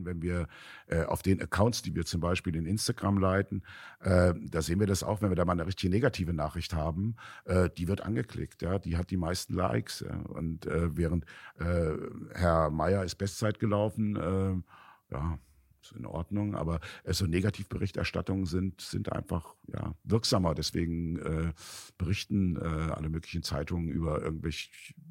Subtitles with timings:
[0.00, 0.46] sehen, wenn wir
[0.86, 3.62] äh, auf den Accounts, die wir zum Beispiel in Instagram leiten,
[4.00, 7.16] äh, da sehen wir das auch, wenn wir da mal eine richtige negative Nachricht haben,
[7.44, 10.00] äh, die wird angeklickt, ja, die hat die meisten Likes.
[10.00, 10.16] Ja?
[10.16, 11.24] Und äh, während
[11.58, 11.92] äh,
[12.34, 15.38] Herr Meier ist Bestzeit gelaufen, äh, ja,
[15.82, 20.54] ist in Ordnung, aber äh, so Negativberichterstattungen sind, sind einfach ja, wirksamer.
[20.54, 21.52] Deswegen äh,
[21.96, 24.68] berichten äh, alle möglichen Zeitungen über irgendwelche,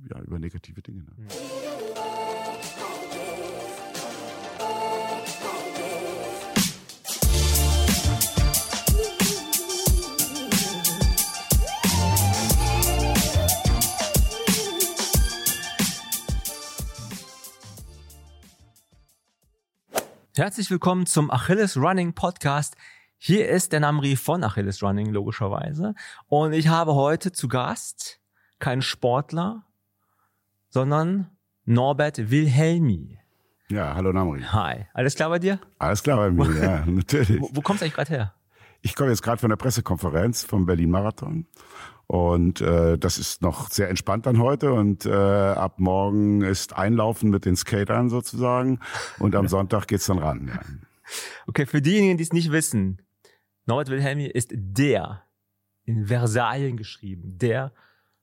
[0.09, 1.03] ja, über negative Dinge.
[1.03, 1.11] Ne?
[1.17, 1.88] Mhm.
[20.39, 22.78] Herzlich willkommen zum Achilles Running Podcast.
[23.18, 25.96] Hier ist der Namri von Achilles Running, logischerweise.
[26.29, 28.21] Und ich habe heute zu Gast
[28.57, 29.65] keinen Sportler,
[30.70, 31.29] sondern
[31.65, 33.20] Norbert Wilhelmi.
[33.67, 34.44] Ja, hallo Namri.
[34.44, 34.86] Hi.
[34.94, 35.59] Alles klar bei dir?
[35.78, 37.42] Alles klar bei mir, ja, natürlich.
[37.42, 38.34] Wo, wo kommst du eigentlich gerade her?
[38.80, 41.48] Ich komme jetzt gerade von der Pressekonferenz vom Berlin Marathon
[42.12, 44.74] und äh, das ist noch sehr entspannt dann heute.
[44.74, 48.80] Und äh, ab morgen ist Einlaufen mit den Skatern sozusagen.
[49.20, 50.48] Und am Sonntag geht's dann ran.
[50.48, 50.60] Ja.
[51.46, 53.00] Okay, für diejenigen, die es nicht wissen,
[53.68, 55.24] Norbert Wilhelmi ist der,
[55.84, 57.74] in Versalien geschrieben, der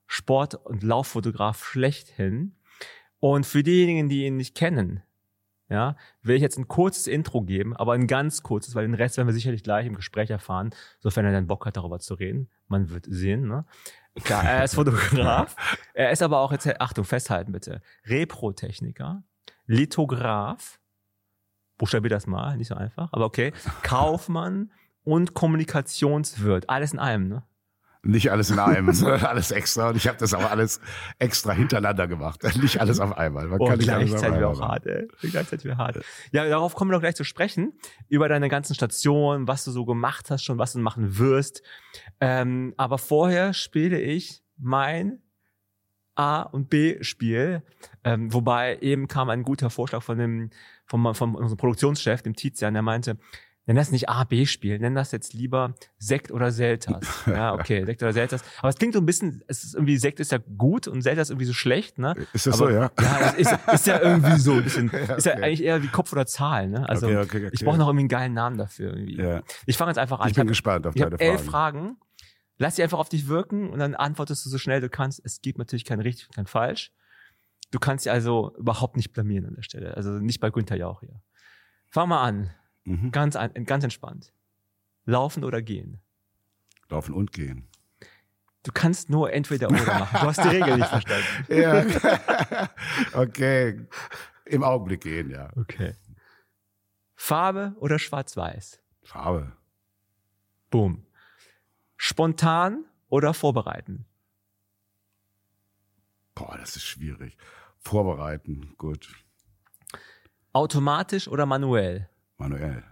[0.05, 2.57] Sport- und Lauffotograf schlechthin.
[3.19, 5.01] Und für diejenigen, die ihn nicht kennen,
[5.69, 9.17] ja, will ich jetzt ein kurzes Intro geben, aber ein ganz kurzes, weil den Rest
[9.17, 12.49] werden wir sicherlich gleich im Gespräch erfahren, sofern er dann Bock hat, darüber zu reden.
[12.67, 13.65] Man wird sehen, ne?
[14.23, 15.55] Klar, er ist Fotograf.
[15.93, 19.23] er ist aber auch jetzt, Achtung, festhalten bitte, Repro-Techniker,
[19.65, 20.79] Lithograf,
[21.77, 23.51] buchstabier das mal, nicht so einfach, aber okay,
[23.83, 24.71] Kaufmann
[25.03, 27.43] und Kommunikationswirt, alles in einem, ne?
[28.07, 29.89] Nicht alles in einem, sondern alles extra.
[29.89, 30.79] Und ich habe das auch alles
[31.19, 32.41] extra hintereinander gemacht.
[32.61, 33.47] Nicht alles auf einmal.
[33.47, 35.07] Man oh, kann gleichzeitig auch hart, ey.
[35.21, 36.03] Gleichzeitig wäre hart.
[36.31, 37.73] Ja, darauf kommen wir doch gleich zu sprechen.
[38.07, 41.61] Über deine ganzen Stationen, was du so gemacht hast schon, was du machen wirst.
[42.21, 45.19] Ähm, aber vorher spiele ich mein
[46.15, 47.61] A- und B-Spiel.
[48.03, 50.49] Ähm, wobei eben kam ein guter Vorschlag von dem,
[50.85, 53.17] vom, vom unserem Produktionschef, dem Tizian, der meinte,
[53.67, 57.05] nenn das nicht A, B Spiel, nenn das jetzt lieber Sekt oder Selters.
[57.27, 58.41] Ja, okay, Sekt oder Selters.
[58.59, 61.29] Aber es klingt so ein bisschen, es ist irgendwie, Sekt ist ja gut und Selters
[61.29, 62.15] irgendwie so schlecht, ne?
[62.33, 62.91] Ist das Aber, so, ja?
[62.99, 65.17] Ja, es ist, ist ja irgendwie so ein bisschen, ja, okay.
[65.17, 66.87] ist ja eigentlich eher wie Kopf oder Zahl, ne?
[66.87, 69.17] Also, okay, okay, ich brauche noch irgendwie einen geilen Namen dafür irgendwie.
[69.17, 69.43] Ja.
[69.65, 70.29] Ich fange jetzt einfach an.
[70.29, 71.31] Ich, bin hab, gespannt auf ich deine Fragen.
[71.31, 71.97] elf Fragen.
[72.59, 75.21] Lass sie einfach auf dich wirken und dann antwortest du so schnell du kannst.
[75.23, 76.91] Es gibt natürlich kein richtig und kein falsch.
[77.71, 79.95] Du kannst dich also überhaupt nicht blamieren an der Stelle.
[79.95, 81.21] Also nicht bei Günther Jauch hier.
[81.91, 82.49] Fang mal an.
[82.87, 83.11] Mhm.
[83.11, 84.31] Ganz, ganz entspannt.
[85.03, 85.99] Laufen oder gehen?
[86.87, 87.67] Laufen und gehen.
[88.63, 90.19] Du kannst nur entweder oder machen.
[90.21, 91.25] Du hast die Regel nicht verstanden.
[91.49, 92.69] ja.
[93.13, 93.85] okay.
[94.45, 95.49] Im Augenblick gehen, ja.
[95.57, 95.95] Okay.
[97.15, 98.81] Farbe oder schwarz-weiß?
[99.03, 99.51] Farbe.
[100.69, 101.05] Boom.
[101.97, 104.05] Spontan oder vorbereiten?
[106.35, 107.35] Boah, das ist schwierig.
[107.79, 109.13] Vorbereiten, gut.
[110.53, 112.09] Automatisch oder manuell?
[112.37, 112.83] Manuell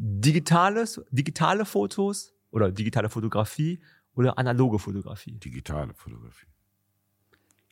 [0.00, 3.80] digitales, digitale Fotos oder digitale Fotografie
[4.14, 5.38] oder analoge Fotografie?
[5.38, 6.46] Digitale Fotografie.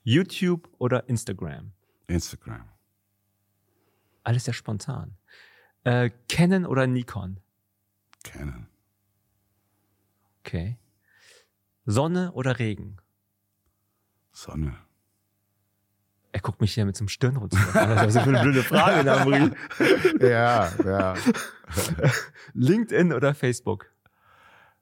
[0.02, 1.72] YouTube oder Instagram?
[2.06, 2.68] Instagram.
[4.24, 5.16] Alles sehr spontan.
[5.84, 7.40] Äh, Canon oder Nikon?
[8.22, 8.66] Canon.
[10.40, 10.78] Okay.
[11.86, 12.98] Sonne oder Regen?
[14.32, 14.76] Sonne.
[16.38, 17.96] Er guckt mich hier mit so einem Stirnrunzeln an.
[17.96, 19.50] Das ist so eine blöde Frage, Namri.
[20.20, 21.14] ja, ja.
[22.54, 23.90] LinkedIn oder Facebook?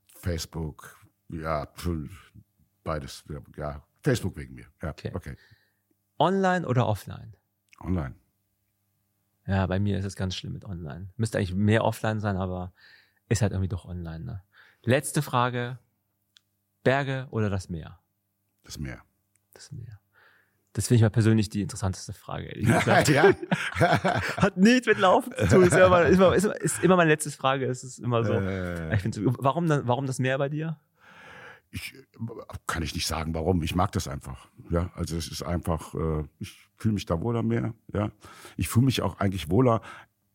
[0.06, 0.98] Facebook,
[1.30, 1.66] ja,
[2.84, 3.24] beides.
[3.56, 4.66] Ja, Facebook wegen mir.
[4.82, 5.12] Ja, okay.
[5.14, 5.36] okay.
[6.18, 7.34] Online oder offline?
[7.80, 8.14] Online.
[9.46, 11.08] Ja, bei mir ist es ganz schlimm mit online.
[11.16, 12.74] Müsste eigentlich mehr offline sein, aber
[13.30, 14.26] ist halt irgendwie doch online.
[14.26, 14.42] Ne?
[14.82, 15.78] Letzte Frage.
[16.84, 17.98] Berge oder das Meer?
[18.62, 19.00] Das Meer.
[19.54, 19.98] Das Meer.
[20.76, 22.54] Das finde ich mal persönlich die interessanteste Frage.
[22.60, 23.32] ja.
[24.36, 25.62] Hat nichts mit Laufen zu tun.
[25.64, 27.64] Ist immer, ist immer, ist immer meine letzte Frage.
[27.64, 28.34] Es ist immer so.
[28.34, 28.94] Äh.
[28.94, 30.78] Ich finde, warum, warum das Meer bei dir?
[31.70, 31.94] Ich
[32.66, 33.62] kann ich nicht sagen, warum.
[33.62, 34.48] Ich mag das einfach.
[34.68, 35.94] Ja, also es ist einfach.
[35.94, 37.72] Äh, ich fühle mich da wohler mehr.
[37.94, 38.10] Ja,
[38.58, 39.80] ich fühle mich auch eigentlich wohler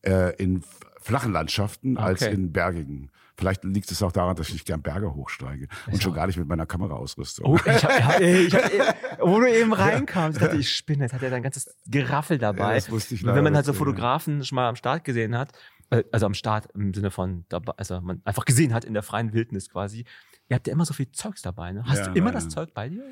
[0.04, 0.64] äh, in
[1.00, 2.04] flachen Landschaften okay.
[2.04, 3.12] als in bergigen.
[3.36, 6.36] Vielleicht liegt es auch daran, dass ich nicht gern Berge hochsteige und schon gar nicht
[6.36, 7.46] mit meiner Kameraausrüstung.
[7.46, 11.30] Oh, ich hab, ich hab, wo du eben reinkamst, dachte, ich spinne, jetzt hat er
[11.30, 12.70] sein ganzes Geraffel dabei.
[12.70, 15.36] Ja, das wusste ich leider, Wenn man halt so Fotografen schon mal am Start gesehen
[15.36, 15.52] hat,
[15.90, 17.44] äh, also am Start im Sinne von,
[17.76, 20.04] also man einfach gesehen hat in der freien Wildnis quasi,
[20.48, 21.72] ihr habt ja immer so viel Zeugs dabei.
[21.72, 21.84] Ne?
[21.86, 22.34] Hast ja, du immer nein.
[22.34, 23.02] das Zeug bei dir?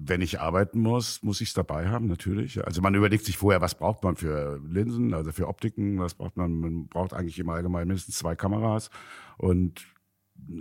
[0.00, 2.64] Wenn ich arbeiten muss, muss ich es dabei haben, natürlich.
[2.64, 6.36] Also man überlegt sich vorher, was braucht man für Linsen, also für Optiken, was braucht
[6.36, 8.90] man, man braucht eigentlich im Allgemeinen mindestens zwei Kameras.
[9.38, 9.86] Und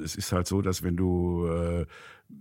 [0.03, 1.85] es ist halt so, dass wenn du, äh,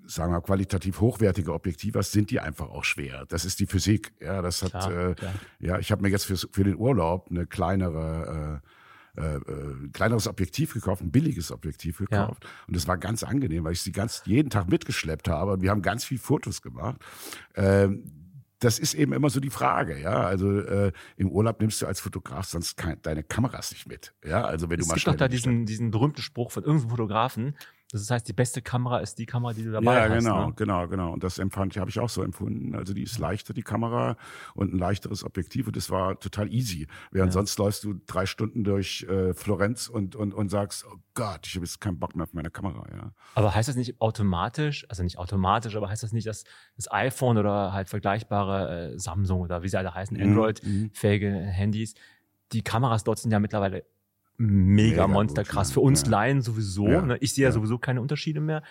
[0.07, 3.27] sagen wir, qualitativ hochwertige Objektive hast, sind die einfach auch schwer.
[3.29, 4.13] Das ist die Physik.
[4.21, 5.35] Ja, das hat, Klar, äh, klar.
[5.61, 8.69] ja, ich habe mir jetzt für, für den Urlaub eine kleinere äh,
[9.17, 12.47] äh, äh, kleineres Objektiv gekauft, ein billiges Objektiv gekauft.
[12.67, 15.53] Und das war ganz angenehm, weil ich sie ganz jeden Tag mitgeschleppt habe.
[15.53, 17.01] Und wir haben ganz viel Fotos gemacht.
[17.55, 18.05] Ähm,
[18.59, 20.23] das ist eben immer so die Frage, ja.
[20.23, 24.45] Also äh, im Urlaub nimmst du als Fotograf sonst kein, deine Kameras nicht mit, ja.
[24.45, 27.57] Also wenn du Es mal gibt doch da diesen, diesen berühmten Spruch von irgendeinem Fotografen.
[27.93, 30.25] Das heißt, die beste Kamera ist die Kamera, die du dabei ja, hast.
[30.25, 30.55] genau, Ne?
[30.57, 31.13] genau, genau.
[31.13, 32.75] Und das empfand, habe ich auch so empfunden.
[32.75, 34.17] Also die ist leichter, die Kamera,
[34.55, 35.69] und ein leichteres Objektiv.
[35.69, 36.89] Und das war total easy.
[37.13, 37.35] Während Ja.
[37.35, 41.55] sonst läufst du drei Stunden durch äh, Florenz und, und, und sagst, oh Gott, ich
[41.55, 42.85] habe jetzt keinen Bock mehr auf meine Kamera.
[42.93, 43.13] Ja.
[43.37, 46.43] Aber heißt das nicht automatisch, also nicht automatisch, aber heißt das nicht, dass
[46.75, 50.23] das iPhone oder halt vergleichbare äh, Samsung oder wie sie alle heißen, Mhm.
[50.25, 51.95] Android-fähige Handys,
[52.53, 53.85] die Kameras dort sind ja mittlerweile
[54.39, 55.69] mega, Mega monster gut, krass.
[55.71, 55.75] ja.
[55.75, 56.09] Für uns Ja.
[56.11, 56.87] Laien sowieso.
[56.89, 57.17] Ja, Ne?
[57.21, 57.53] Ich sehe ja, ja.
[57.53, 58.63] sowieso keine Unterschiede mehr.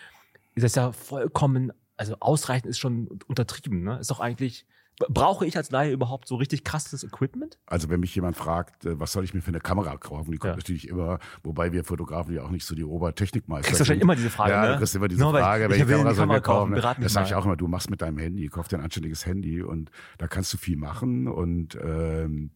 [0.55, 3.83] Das ist ja vollkommen, also ausreichend ist schon untertrieben.
[3.83, 3.99] Ne?
[3.99, 4.65] Ist doch eigentlich,
[5.09, 7.57] brauche ich als Laie überhaupt so richtig krasses Equipment?
[7.65, 10.37] Also wenn mich jemand fragt, äh, was soll ich mir für eine Kamera kaufen, die
[10.37, 10.55] kommt Ja.
[10.55, 14.01] natürlich immer, wobei wir Fotografen ja auch nicht so die Obertechnikmeister du wahrscheinlich sind.
[14.03, 14.71] immer diese Frage, ja, ne?
[14.73, 16.73] du kriegst immer diese ich- Frage, ich welche will eine Kamera sollen Kamera kaufen?
[16.81, 19.25] kaufen, Das sage ich auch immer, du machst mit deinem Handy, kauf dir ein anständiges
[19.25, 22.51] Handy und da kannst du viel machen und ähm,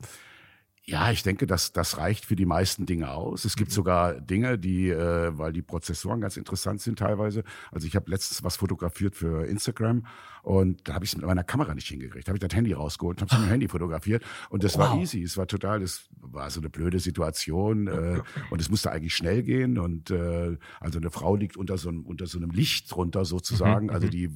[0.90, 3.46] ja, ich denke, das, das reicht für die meisten Dinge aus.
[3.46, 3.60] Es Mhm.
[3.60, 7.44] gibt sogar Dinge, die, äh, weil die Prozessoren ganz interessant sind teilweise.
[7.72, 10.06] Also ich habe letztens was fotografiert für Instagram
[10.42, 12.28] und da habe ich es mit meiner Kamera nicht hingekriegt.
[12.28, 14.78] Da habe ich das Handy rausgeholt und habe es mit dem Handy fotografiert und das
[14.78, 15.02] war Wow.
[15.02, 15.22] easy.
[15.22, 19.44] Es war total, das war so eine blöde Situation äh, und es musste eigentlich schnell
[19.44, 23.26] gehen und äh, also eine Frau liegt unter so einem unter so einem Licht drunter
[23.26, 24.12] sozusagen, Mhm, also mhm.
[24.12, 24.30] die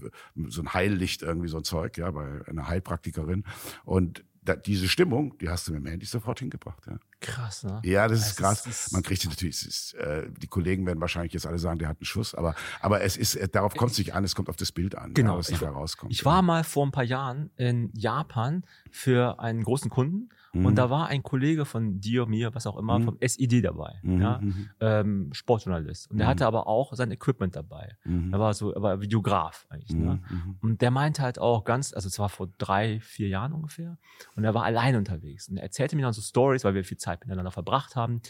[0.49, 3.43] so ein Heillicht irgendwie so ein Zeug, ja, bei einer Heilpraktikerin
[3.85, 6.83] und da, diese Stimmung, die hast du mit dem Handy sofort hingebracht.
[6.87, 7.81] Ja, Krass, ne?
[7.85, 8.65] ja das ist krass.
[8.65, 11.97] ist- Man kriegt natürlich, ist, äh, die Kollegen werden wahrscheinlich jetzt alle sagen, der hat
[11.99, 14.55] einen Schuss, aber, aber es ist, äh, darauf kommt es nicht an, es kommt auf
[14.57, 16.11] das Bild an, Genau, ja, was ich war- rauskommt.
[16.11, 20.65] Ich war mal vor ein paar Jahren in Japan für einen großen Kunden Mhm.
[20.67, 23.03] und da war ein Kollege von dir, mir, was auch immer, Mhm.
[23.03, 26.09] vom SID dabei, Mhm, ja, mhm, ähm, Sportjournalist.
[26.11, 26.31] Und der Mhm.
[26.31, 27.97] hatte aber auch sein Equipment dabei.
[28.05, 29.93] mhm, Er war so, er war Videograf eigentlich.
[29.95, 30.21] Ne?
[30.29, 30.57] mhm, mhm.
[30.61, 33.97] Und der meinte halt auch ganz, also es war vor drei, vier Jahren ungefähr,
[34.35, 35.49] und er war allein unterwegs.
[35.49, 38.21] Und er erzählte mir dann so Stories, weil wir viel Zeit miteinander verbracht haben,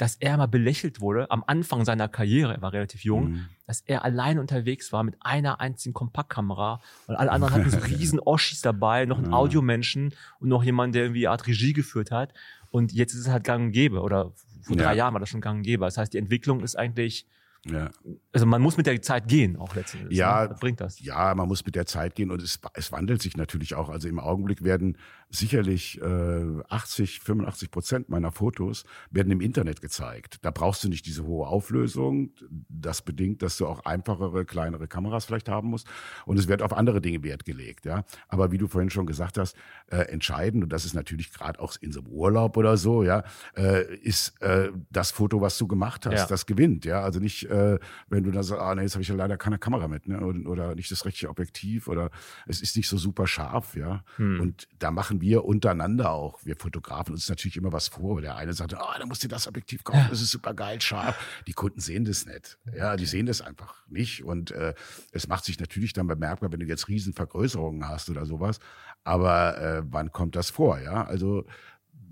[0.00, 3.44] dass er mal belächelt wurde am Anfang seiner Karriere, er war relativ jung, Mhm.
[3.66, 8.18] dass er allein unterwegs war mit einer einzigen Kompaktkamera und alle anderen hatten so riesen
[8.18, 9.36] Oschis dabei, noch einen Ja.
[9.36, 12.32] Audiomenschen und noch jemand, der irgendwie eine Art Regie geführt hat.
[12.70, 14.32] Und jetzt ist es halt gang und gäbe oder
[14.62, 14.92] vor drei Ja.
[14.92, 15.84] Jahren war das schon gang und gäbe.
[15.84, 17.26] Das heißt, die Entwicklung ist eigentlich,
[17.66, 17.90] Ja.
[18.32, 20.16] also man muss mit der Zeit gehen auch letztendlich.
[20.16, 20.44] Ja.
[20.44, 20.50] Ne?
[20.52, 20.98] Was bringt das?
[21.00, 23.90] ja, man muss mit der Zeit gehen und es, es wandelt sich natürlich auch.
[23.90, 24.96] Also im Augenblick werden
[25.30, 30.38] sicherlich äh, 80, 85 Prozent meiner Fotos werden im Internet gezeigt.
[30.42, 32.30] Da brauchst du nicht diese hohe Auflösung.
[32.68, 35.86] Das bedingt, dass du auch einfachere, kleinere Kameras vielleicht haben musst.
[36.26, 37.84] Und es wird auf andere Dinge Wert gelegt.
[37.86, 39.56] Ja, aber wie du vorhin schon gesagt hast,
[39.86, 43.22] äh, entscheidend und das ist natürlich gerade auch in so einem Urlaub oder so, ja,
[43.56, 46.26] äh, ist äh, das Foto, was du gemacht hast, Ja.
[46.26, 46.84] das gewinnt.
[46.84, 47.78] Ja, also nicht, äh,
[48.08, 50.20] wenn du dann sagst, ah nee, jetzt habe ich ja leider keine Kamera mit, ne,
[50.20, 52.10] oder, oder nicht das richtige Objektiv oder
[52.46, 54.02] es ist nicht so super scharf, ja.
[54.16, 54.40] Hm.
[54.40, 58.20] Und da machen wir untereinander auch, wir Fotografen uns natürlich immer was vor.
[58.20, 61.16] Der eine sagt, ah, da musst du das Objektiv kaufen, das ist super geil, scharf.
[61.46, 62.58] Die Kunden sehen das nicht.
[62.76, 64.24] Ja, die sehen das einfach nicht.
[64.24, 64.74] Und äh,
[65.12, 68.58] es macht sich natürlich dann bemerkbar, wenn du jetzt riesen Vergrößerungen hast oder sowas.
[69.04, 70.78] Aber äh, wann kommt das vor?
[70.80, 71.44] Ja, also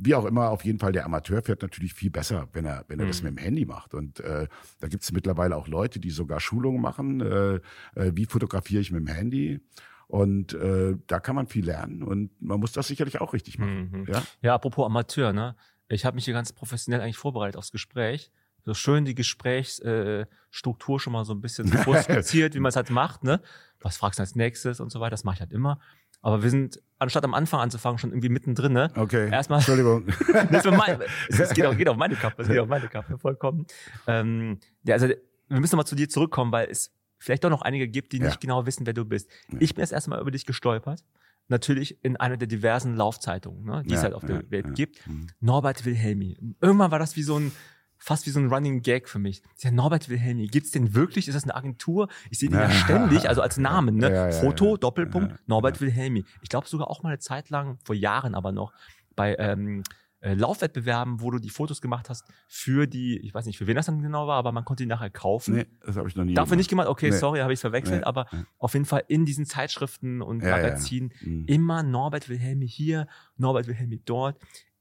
[0.00, 3.00] wie auch immer, auf jeden Fall, der Amateur fährt natürlich viel besser, wenn er, wenn
[3.00, 3.31] er das Mhm.
[3.31, 3.95] mit dem Handy macht.
[3.95, 4.47] Und äh,
[4.79, 7.55] da gibt es mittlerweile auch Leute, die sogar Schulungen machen, äh,
[7.97, 9.61] äh, wie fotografiere ich mit dem Handy.
[10.09, 13.91] Und äh, da kann man viel lernen und man muss das sicherlich auch richtig machen.
[13.93, 14.07] Mhm.
[14.09, 14.23] Ja?
[14.41, 15.55] Ja, apropos Amateur, ne?
[15.88, 18.31] Ich habe mich hier ganz professionell eigentlich vorbereitet aufs Gespräch.
[18.65, 22.88] So schön die Gesprächsstruktur äh, schon mal so ein bisschen vorskizziert, wie man es halt
[22.91, 23.41] macht, ne?
[23.81, 25.79] Was fragst du als nächstes und so weiter, das mache ich halt immer.
[26.21, 28.91] Aber wir sind, anstatt am Anfang anzufangen, schon irgendwie mittendrin, ne?
[28.97, 29.31] Okay.
[29.31, 30.07] Erstmal- Entschuldigung.
[30.50, 33.19] Das mein, es, es geht, auch, geht auf meine Kappe, es geht auf meine Kappe,
[33.19, 33.67] vollkommen.
[34.07, 37.89] Ähm, ja, also wir müssen mal zu dir zurückkommen, weil es vielleicht doch noch einige
[37.89, 38.27] gibt, die Ja.
[38.27, 39.29] nicht genau wissen, wer du bist.
[39.51, 39.59] Ja.
[39.61, 41.05] Ich bin erst erstmal über dich gestolpert.
[41.51, 44.67] Natürlich in einer der diversen Laufzeitungen, ne, die es Ja, halt auf der ja, Welt
[44.67, 44.73] ja.
[44.73, 45.07] gibt.
[45.07, 45.29] Mhm.
[45.41, 46.37] Norbert Wilhelmi.
[46.61, 47.53] Irgendwann war das wie so ein,
[47.97, 49.43] fast wie so ein Running Gag für mich.
[49.57, 51.27] Ich sag, Norbert Wilhelmi, gibt's den wirklich?
[51.27, 52.09] Ist das eine Agentur?
[52.31, 52.71] Ich sehe den ja Ja.
[52.85, 54.11] ständig, also als Namen, ne?
[54.13, 54.77] Ja, ja, Foto, ja.
[54.77, 55.81] Doppelpunkt, Ja, Norbert ja.
[55.87, 56.25] Wilhelmi.
[56.43, 58.75] Ich glaube sogar auch mal eine Zeit lang, vor Jahren aber noch,
[59.17, 59.83] bei ähm,
[60.21, 63.77] äh, Laufwettbewerben, wo du die Fotos gemacht hast für die, ich weiß nicht, für wen
[63.77, 65.55] das dann genau war, aber man konnte die nachher kaufen.
[65.55, 66.59] Nee, das habe ich noch nie Dafür gemacht.
[66.59, 67.17] nicht gemacht, okay, Nee.
[67.17, 68.05] sorry, habe ich verwechselt, Nee.
[68.07, 68.45] aber Nee.
[68.59, 70.63] auf jeden Fall in diesen Zeitschriften und Ja, ja, ja.
[70.65, 71.45] Magazinen Mhm.
[71.47, 73.07] immer Norbert Wilhelmi hier,
[73.37, 74.41] Norbert Wilhelmi dort.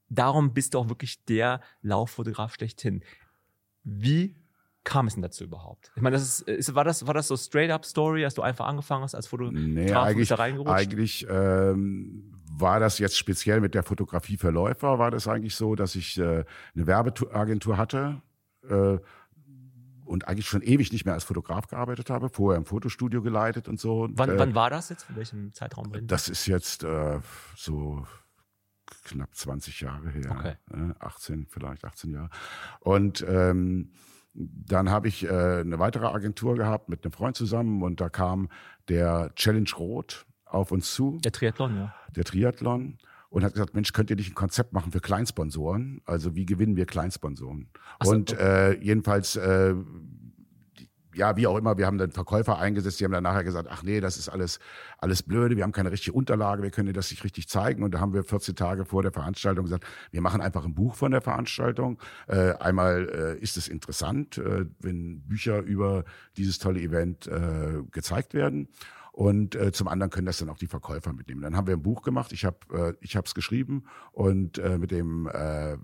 [0.10, 3.04] Darum bist du auch wirklich der Lauffotograf schlechthin.
[3.84, 4.36] Wie
[4.84, 5.92] kam es denn dazu überhaupt?
[5.98, 8.42] Ich meine, das ist, ist war das war das so straight up Story, dass du
[8.42, 10.72] einfach angefangen hast als Fotograf Nee, eigentlich, da reingerutscht?
[10.74, 15.76] eigentlich ähm, war das jetzt speziell mit der Fotografie für Läufer, war das eigentlich so,
[15.76, 16.44] dass ich äh,
[16.76, 18.22] eine Werbeagentur hatte
[18.70, 18.98] äh,
[20.06, 23.80] und eigentlich schon ewig nicht mehr als Fotograf gearbeitet habe, vorher im Fotostudio geleitet und
[23.80, 24.04] so.
[24.04, 25.10] Und, wann, äh, wann war das jetzt?
[25.10, 25.92] In welchem Zeitraum?
[26.08, 27.20] Das ist jetzt äh,
[27.56, 28.06] so
[29.04, 30.32] knapp 20 Jahre her.
[30.32, 30.56] Okay.
[30.72, 32.30] Äh, 18, vielleicht 18 Jahre.
[32.80, 33.92] Und ähm,
[34.34, 38.50] dann habe ich äh, eine weitere Agentur gehabt mit einem Freund zusammen und da kam
[38.88, 41.96] der Challenge Rot auf uns zu, Der Triathlon, ja.
[42.16, 42.98] der Triathlon.
[43.30, 46.00] Und hat gesagt, Mensch, könnt ihr nicht ein Konzept machen für Kleinsponsoren?
[46.06, 47.68] Also wie gewinnen wir Kleinsponsoren?
[48.02, 49.76] So, und äh, jedenfalls, äh,
[50.80, 53.68] die- ja, wie auch immer, wir haben dann Verkäufer eingesetzt, die haben dann nachher gesagt,
[53.70, 54.60] ach nee, das ist alles,
[55.00, 57.84] alles blöde, wir haben keine richtige Unterlage, wir können dir das nicht richtig zeigen.
[57.84, 60.96] Und da haben wir 14 Tage vor der Veranstaltung gesagt, wir machen einfach ein Buch
[60.96, 62.00] von der Veranstaltung.
[62.28, 66.06] Äh, einmal äh, ist es interessant, äh, wenn Bücher über
[66.38, 68.70] dieses tolle Event äh, gezeigt werden.
[69.18, 71.42] Und äh, zum anderen können das dann auch die Verkäufer mitnehmen.
[71.42, 72.32] Dann haben wir ein Buch gemacht.
[72.34, 75.76] Ich habe äh, ich habe es geschrieben und äh, mit dem äh,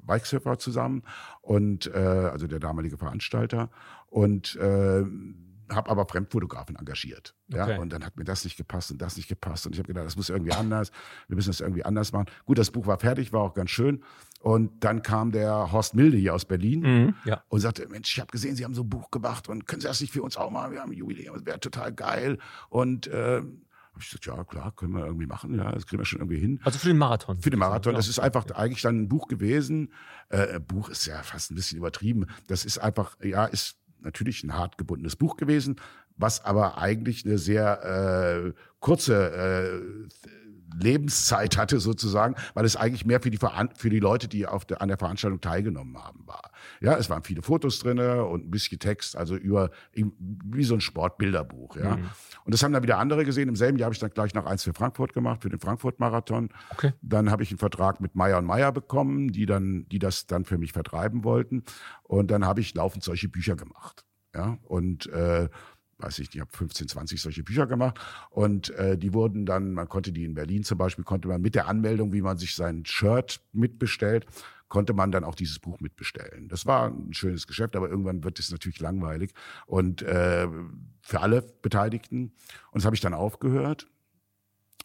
[0.00, 1.02] Bikesurfer zusammen
[1.42, 3.68] und äh, also der damalige Veranstalter
[4.06, 5.04] und äh,
[5.74, 7.34] habe aber Fremdfotografen engagiert.
[7.48, 7.78] Ja, Okay.
[7.78, 10.06] und dann hat mir das nicht gepasst und das nicht gepasst und ich habe gedacht,
[10.06, 10.90] das muss irgendwie anders.
[11.28, 12.26] Wir müssen das irgendwie anders machen.
[12.46, 14.02] Gut, das Buch war fertig, war auch ganz schön.
[14.40, 17.42] Und dann kam der Horst Milde hier aus Berlin Mhm, ja.
[17.48, 19.86] und sagte, Mensch, ich habe gesehen, Sie haben so ein Buch gemacht und können Sie
[19.88, 20.72] das nicht für uns auch machen?
[20.72, 22.38] Wir haben ein Jubiläum, das wäre total geil.
[22.70, 23.42] Und äh,
[23.92, 26.38] habe ich gesagt, ja klar, können wir irgendwie machen, ja, das kriegen wir schon irgendwie
[26.38, 26.60] hin.
[26.64, 27.40] Also für den Marathon.
[27.40, 28.22] Für den Marathon, das ist Ja.
[28.22, 29.92] einfach eigentlich dann ein Buch gewesen.
[30.28, 32.26] Äh, Buch ist ja fast ein bisschen übertrieben.
[32.46, 35.76] Das ist einfach, ja, ist natürlich ein hart gebundenes Buch gewesen,
[36.16, 40.08] was aber eigentlich eine sehr äh, kurze äh,
[40.78, 44.64] Lebenszeit hatte sozusagen, weil es eigentlich mehr für die, Veran für die Leute, die auf
[44.64, 46.50] der, an der Veranstaltung teilgenommen haben, war.
[46.80, 50.80] Ja, es waren viele Fotos drinne und ein bisschen Text, also über wie so ein
[50.80, 51.76] Sportbilderbuch.
[51.76, 52.08] Ja, Mhm.
[52.44, 53.48] und das haben dann wieder andere gesehen.
[53.48, 56.50] Im selben Jahr habe ich dann gleich noch eins für Frankfurt gemacht, für den Frankfurt-Marathon.
[56.70, 56.92] Okay.
[57.02, 60.44] Dann habe ich einen Vertrag mit Meyer und Meyer bekommen, die dann, die das dann
[60.44, 61.64] für mich vertreiben wollten.
[62.04, 64.04] Und dann habe ich laufend solche Bücher gemacht.
[64.34, 65.48] Ja, und äh,
[66.02, 67.98] weiß ich, ich habe 15, 20 solche Bücher gemacht
[68.30, 71.54] und äh, die wurden dann, man konnte die in Berlin zum Beispiel, konnte man mit
[71.54, 74.26] der Anmeldung, wie man sich sein Shirt mitbestellt,
[74.68, 76.48] konnte man dann auch dieses Buch mitbestellen.
[76.48, 79.32] Das war ein schönes Geschäft, aber irgendwann wird es natürlich langweilig
[79.66, 80.48] und äh,
[81.02, 82.32] für alle Beteiligten.
[82.70, 83.88] Und das habe ich dann aufgehört.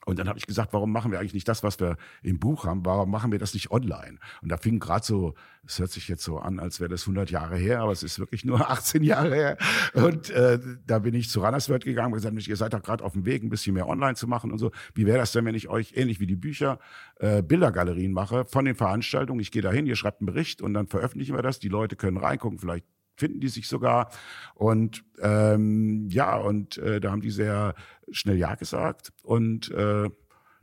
[0.06, 2.66] Und dann habe ich gesagt, warum machen wir eigentlich nicht das, was wir im Buch
[2.66, 2.86] haben?
[2.86, 4.20] Warum machen wir das nicht online?
[4.42, 5.34] Und da fing gerade so,
[5.66, 8.20] es hört sich jetzt so an, als wäre das 100 Jahre her, aber es ist
[8.20, 9.58] wirklich nur 18 Jahre her.
[9.94, 13.14] Und äh, da bin ich zu Rannerswörth gegangen und gesagt, ihr seid doch gerade auf
[13.14, 14.72] dem Weg, ein bisschen mehr online zu machen und so.
[14.94, 16.80] Wie wäre das denn, wenn ich euch ähnlich wie die Bücher
[17.20, 19.40] äh, Bildergalerien mache von den Veranstaltungen?
[19.40, 21.60] Ich gehe dahin, ihr schreibt einen Bericht und dann veröffentlichen wir das.
[21.60, 22.86] Die Leute können reingucken, vielleicht
[23.16, 24.12] finden die sich sogar.
[24.54, 27.76] Und ähm, ja, und äh, da haben die sehr
[28.12, 29.14] schnell Ja gesagt.
[29.24, 30.10] Und äh,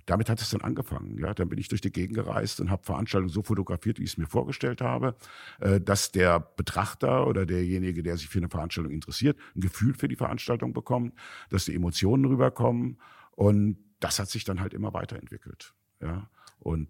[0.07, 1.19] damit hat es dann angefangen.
[1.19, 4.11] Ja, dann bin ich durch die Gegend gereist und habe Veranstaltungen so fotografiert, wie ich
[4.11, 5.15] es mir vorgestellt habe,
[5.61, 10.09] äh, dass der Betrachter oder derjenige, der sich für eine Veranstaltung interessiert, ein Gefühl für
[10.09, 11.15] die Veranstaltung bekommt,
[11.51, 12.99] dass die Emotionen rüberkommen.
[13.33, 15.75] Und das hat sich dann halt immer weiterentwickelt.
[16.01, 16.29] Ja,
[16.59, 16.89] und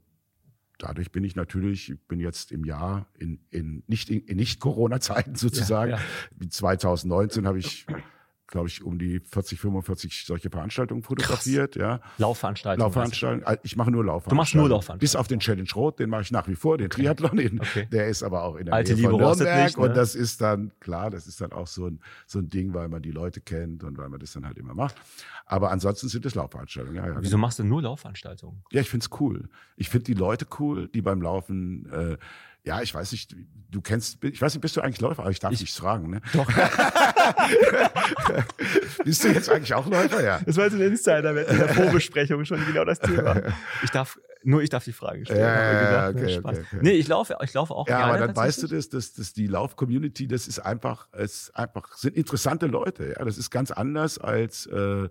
[0.82, 4.60] dadurch bin ich natürlich, ich bin jetzt im Jahr in, in nicht in, in nicht
[4.60, 5.92] Corona-Zeiten sozusagen.
[5.92, 6.00] Ja,
[6.48, 7.86] 2019 habe ich,
[8.52, 11.74] glaube ich, um die 40, 45 solche Veranstaltungen fotografiert.
[11.74, 12.84] Ja, Laufveranstaltung.
[12.84, 13.44] Laufveranstaltungen.
[13.46, 14.30] Äh, Ich mache nur Laufveranstaltungen.
[14.30, 15.00] Du machst nur Laufveranstaltungen.
[15.00, 17.36] Bis auf den Challenge Rot, den mache ich nach wie vor, den Triathlon.
[17.36, 17.88] Den, Okay.
[17.90, 19.66] Der ist aber auch in der Alte Nähe von Liebe rostet Nürnberg.
[19.66, 19.84] nicht, ne?
[19.88, 22.88] Und das ist dann, klar, das ist dann auch so ein, so ein Ding, weil
[22.88, 24.94] man die Leute kennt und weil man das dann halt immer macht.
[25.46, 26.96] Aber ansonsten sind es Laufveranstaltungen.
[27.02, 28.62] Ja, ja, Wieso machst du nur Laufveranstaltungen?
[28.70, 29.48] ja, ich find's cool.
[29.76, 32.16] Ich find die Leute cool, die beim Laufen, äh,
[32.64, 33.34] ja, ich weiß nicht,
[33.70, 35.22] du kennst, ich weiß nicht, bist du eigentlich Läufer?
[35.22, 36.20] Aber ich darf dich fragen, ne?
[36.32, 36.46] Doch.
[39.04, 40.22] bist du jetzt eigentlich auch Läufer?
[40.22, 40.40] Ja.
[40.46, 43.40] Das war jetzt ein Insider in der Vorbesprechung schon genau das Thema.
[43.82, 45.40] Ich darf, nur ich darf die Frage stellen.
[45.40, 46.58] Ja, ja, gedacht, okay, ne, Spaß.
[46.58, 46.78] okay, okay.
[46.82, 48.12] Nee, ich laufe, ich laufe auch Ja, gerne.
[48.12, 51.96] aber dann weißt du das, dass, dass die Lauf-Community, das ist einfach, es ist einfach,
[51.96, 53.14] sind interessante Leute.
[53.18, 55.08] Ja, das ist ganz anders als äh,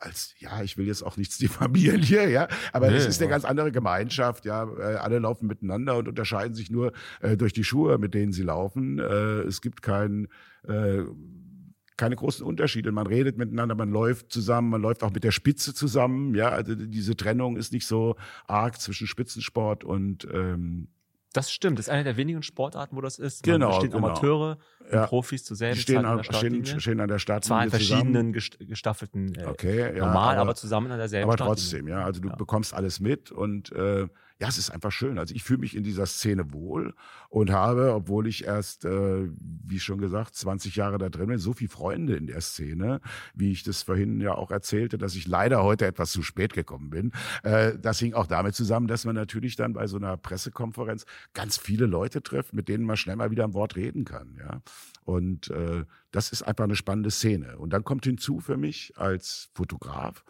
[0.00, 3.30] als ja, ich will jetzt auch nichts diffamieren hier, ja, aber Nee, es ist eine
[3.30, 7.64] ganz andere Gemeinschaft, ja, äh, alle laufen miteinander und unterscheiden sich nur äh, durch die
[7.64, 8.98] Schuhe, mit denen sie laufen.
[8.98, 10.28] Äh, es gibt kein
[10.66, 11.04] äh,
[11.98, 12.92] keine großen Unterschiede.
[12.92, 16.34] Man redet miteinander, man läuft zusammen, man läuft auch mit der Spitze zusammen.
[16.34, 18.14] Ja, also diese Trennung ist nicht so
[18.46, 20.88] arg zwischen Spitzensport und ähm,
[21.32, 23.42] das stimmt, das ist eine der wenigen Sportarten, wo das ist.
[23.42, 24.06] Genau, Man stehen genau.
[24.08, 24.58] Amateure
[24.90, 25.02] Ja.
[25.02, 26.80] und Profis zur selben die stehen, Zeit an an, der stehen, Startlinie.
[26.80, 27.98] stehen an der Startlinie Zwar in zusammen.
[28.14, 31.60] verschiedenen gest- gestaffelten, äh, Okay, ja, normal, aber, aber- zusammen an derselben Aber Startlinie.
[31.62, 32.04] trotzdem, ja.
[32.04, 32.34] Also du Ja.
[32.36, 34.06] bekommst alles mit und äh,
[34.40, 35.18] ja, es ist einfach schön.
[35.18, 36.94] Also ich fühle mich in dieser Szene wohl
[37.28, 41.52] und habe, obwohl ich erst, äh, wie schon gesagt, 20 Jahre da drin bin, so
[41.52, 43.00] viele Freunde in der Szene,
[43.34, 46.90] wie ich das vorhin ja auch erzählte, dass ich leider heute etwas zu spät gekommen
[46.90, 47.12] bin.
[47.42, 51.04] Äh, das hing auch damit zusammen, dass man natürlich dann bei so einer Pressekonferenz
[51.34, 54.62] ganz viele Leute trifft, mit denen man schnell mal wieder ein Wort reden kann, ja.
[55.02, 57.58] Und äh, das ist einfach eine spannende Szene.
[57.58, 60.24] Und dann kommt hinzu für mich als Fotograf,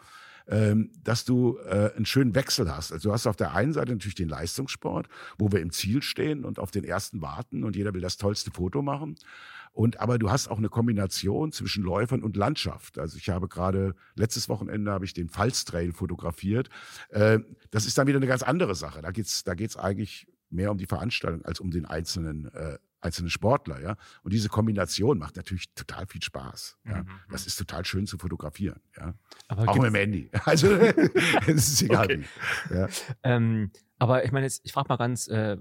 [0.49, 2.93] ähm, dass du äh, einen schönen Wechsel hast.
[2.93, 6.45] Also du hast auf der einen Seite natürlich den Leistungssport, wo wir im Ziel stehen
[6.45, 9.17] und auf den ersten warten und jeder will das tollste Foto machen.
[9.73, 12.99] Und aber du hast auch eine Kombination zwischen Läufern und Landschaft.
[12.99, 16.69] Also ich habe gerade letztes Wochenende habe ich den Pfalztrail fotografiert.
[17.11, 17.41] Äh,
[17.71, 19.03] das ist dann wieder eine ganz andere Sache.
[19.03, 23.31] Da geht's da geht's eigentlich mehr um die Veranstaltung als um den einzelnen äh, einzelnen
[23.31, 23.97] Sportler, ja.
[24.23, 26.79] Und diese Kombination macht natürlich total viel Spaß.
[26.85, 27.03] Ja.
[27.03, 27.09] Mhm.
[27.31, 29.15] Das ist total schön zu fotografieren, ja.
[29.49, 30.31] Aber, Auch mit dem Handy.
[30.45, 30.69] Also
[31.47, 32.07] es ist egal.
[32.07, 32.25] Okay.
[32.71, 32.75] wie.
[32.75, 32.89] Ja.
[33.23, 35.57] ähm, aber ich meine jetzt, ich frage mal ganz äh,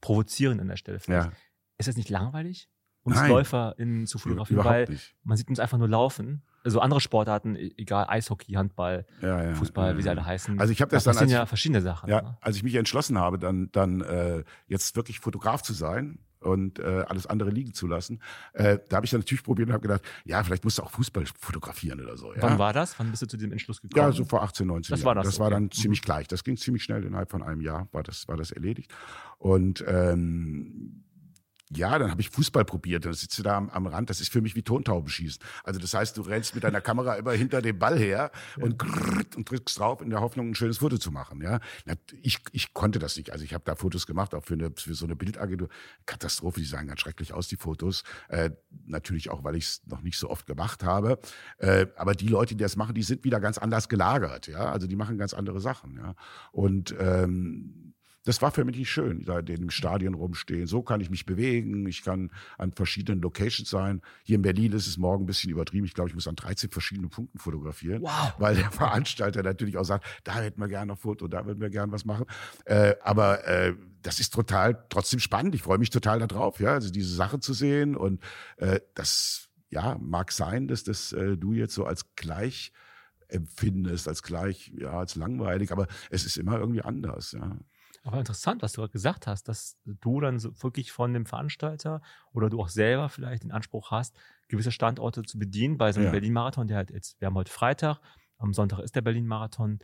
[0.00, 1.00] provozierend an der Stelle.
[1.00, 1.26] vielleicht.
[1.30, 1.32] ja.
[1.78, 2.68] Ist das nicht langweilig,
[3.02, 3.30] uns Nein.
[3.30, 4.60] LäuferInnen zu fotografieren?
[4.60, 5.16] Überhaupt Weil nicht.
[5.24, 6.42] man sieht uns einfach nur laufen.
[6.62, 10.58] Also andere Sportarten, e- egal, Eishockey, Handball, Ja, ja, Fußball, ja, wie sie alle heißen.
[10.60, 12.08] Also ich habe das da dann passieren als, ja verschiedene Sachen.
[12.08, 12.38] ja, ne?
[12.40, 17.04] als ich mich entschlossen habe, dann, dann äh, jetzt wirklich Fotograf zu sein und äh,
[17.08, 18.20] alles andere liegen zu lassen,
[18.52, 20.90] äh, da habe ich dann natürlich probiert und habe gedacht, ja, vielleicht musst du auch
[20.90, 22.32] Fußball fotografieren oder so.
[22.34, 22.42] Ja?
[22.42, 22.98] Wann war das?
[22.98, 24.06] Wann bist du zu diesem Entschluss gekommen?
[24.06, 25.06] Ja, so vor 18, 19 Das Jahren.
[25.06, 25.54] war das, das war okay.
[25.54, 25.70] dann Mhm.
[25.72, 26.28] ziemlich gleich.
[26.28, 28.92] Das ging ziemlich schnell, innerhalb von einem Jahr war das, war das erledigt.
[29.38, 31.03] Und ähm,
[31.76, 33.04] ja, dann habe ich Fußball probiert.
[33.04, 34.10] Dann sitzt du da am, am Rand.
[34.10, 35.42] Das ist für mich wie Tontaubenschießen.
[35.62, 38.82] Also das heißt, du rennst mit deiner Kamera immer hinter dem Ball her und,
[39.36, 41.40] und drückst drauf in der Hoffnung, ein schönes Foto zu machen.
[41.42, 41.60] Ja,
[42.22, 43.32] ich, ich konnte das nicht.
[43.32, 45.68] Also ich habe da Fotos gemacht, auch für, eine, für so eine Bildagentur.
[46.06, 48.04] Katastrophe, die sahen ganz schrecklich aus, die Fotos.
[48.28, 48.50] Äh,
[48.86, 51.18] natürlich auch, weil ich es noch nicht so oft gemacht habe.
[51.58, 54.46] Äh, aber die Leute, die das machen, die sind wieder ganz anders gelagert.
[54.46, 55.96] Ja, also die machen ganz andere Sachen.
[55.96, 56.14] Ja,
[56.52, 57.93] und ähm,
[58.24, 60.66] das war für mich nicht schön, da in dem Stadion rumstehen.
[60.66, 61.86] So kann ich mich bewegen.
[61.86, 64.00] Ich kann an verschiedenen Locations sein.
[64.22, 65.84] Hier in Berlin ist es morgen ein bisschen übertrieben.
[65.84, 68.02] Ich glaube, ich muss an 13 verschiedenen Punkten fotografieren.
[68.02, 68.34] Wow.
[68.38, 71.70] Weil der Veranstalter natürlich auch sagt, da hätten wir gerne noch Foto, da würden wir
[71.70, 72.24] gerne was machen.
[72.64, 75.54] Äh, aber äh, das ist total trotzdem spannend.
[75.54, 77.94] Ich freue mich total darauf, ja, also diese Sache zu sehen.
[77.94, 78.22] Und
[78.56, 82.72] äh, das ja mag sein, dass das äh, du jetzt so als gleich
[83.28, 87.58] empfindest, als gleich, ja, als langweilig, aber es ist immer irgendwie anders, ja.
[88.04, 92.02] Aber interessant, was du gerade gesagt hast, dass du dann so wirklich von dem Veranstalter
[92.32, 94.14] oder du auch selber vielleicht den Anspruch hast,
[94.48, 96.12] gewisse Standorte zu bedienen bei so einem Ja.
[96.12, 97.98] Berlin-Marathon, der halt jetzt, wir haben heute Freitag,
[98.38, 99.78] am Sonntag ist der Berlin-Marathon,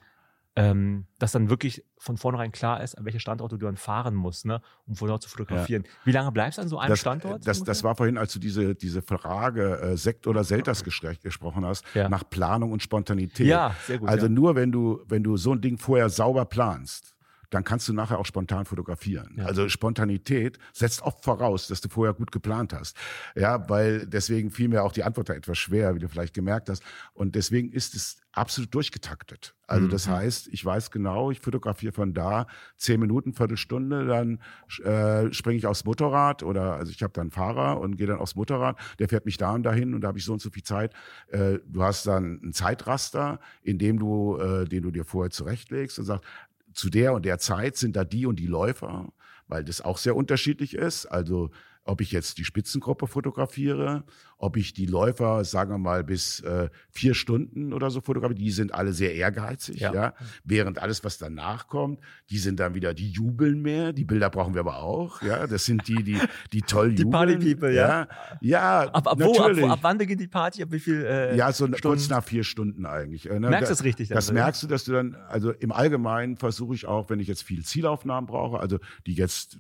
[0.56, 4.44] ähm, dass dann wirklich von vornherein klar ist, an welche Standorte du dann fahren musst,
[4.44, 5.84] ne, um vor Ort zu fotografieren.
[6.04, 7.46] Wie lange bleibst du an so einem das, Standort?
[7.46, 11.84] Das, das war vorhin, als du diese, diese Frage äh, Sekt oder Selters gesprochen hast,
[11.94, 12.08] Ja.
[12.08, 13.46] nach Planung und Spontanität.
[13.46, 14.08] ja, sehr gut.
[14.08, 14.32] Also ja.
[14.32, 17.14] nur wenn du, wenn du so ein Ding vorher sauber planst,
[17.50, 19.34] dann kannst du nachher auch spontan fotografieren.
[19.36, 19.44] Ja.
[19.46, 22.96] Also Spontanität setzt oft voraus, dass du vorher gut geplant hast.
[23.34, 26.68] Ja, weil deswegen fiel mir auch die Antwort da etwas schwer, wie du vielleicht gemerkt
[26.70, 26.82] hast.
[27.12, 29.56] Und deswegen ist es absolut durchgetaktet.
[29.66, 30.12] Also das Mhm.
[30.12, 34.40] heißt, ich weiß genau, ich fotografiere von da zehn Minuten, Viertelstunde, dann
[34.84, 38.18] äh, springe ich aufs Motorrad oder also ich habe dann einen Fahrer und gehe dann
[38.18, 40.50] aufs Motorrad, der fährt mich da und dahin und da habe ich so und so
[40.50, 40.92] viel Zeit.
[41.28, 45.98] Äh, du hast dann ein Zeitraster, in dem du, äh, den du dir vorher zurechtlegst
[45.98, 46.24] und sagst,
[46.72, 49.12] zu der und der Zeit sind da die und die Läufer,
[49.48, 51.06] weil das auch sehr unterschiedlich ist.
[51.06, 51.50] Also
[51.90, 54.04] ob ich jetzt die Spitzengruppe fotografiere,
[54.38, 58.50] ob ich die Läufer, sagen wir mal, bis äh, vier Stunden oder so fotografiere, die
[58.52, 59.92] sind alle sehr ehrgeizig, Ja.
[59.92, 60.14] ja.
[60.44, 61.98] Während alles, was danach kommt,
[62.30, 63.92] die sind dann wieder, die jubeln mehr.
[63.92, 65.46] Die Bilder brauchen wir aber auch, ja.
[65.48, 66.18] Das sind die, die,
[66.52, 67.10] die toll Die jubeln.
[67.12, 68.06] Party-People, ja.
[68.40, 69.62] Ja, ab, ab, ab, natürlich.
[69.64, 70.62] wo, ab wann beginnt die Party?
[70.62, 71.82] Ab wie viel äh, Ja, so Stunden?
[71.82, 73.28] kurz nach vier Stunden eigentlich.
[73.28, 73.50] äh, ne?
[73.50, 74.08] Merkst du das richtig?
[74.08, 74.34] dann Das ja?
[74.34, 77.64] merkst du, dass du dann, also im Allgemeinen versuche ich auch, wenn ich jetzt viel
[77.64, 79.58] Zielaufnahmen brauche, also die jetzt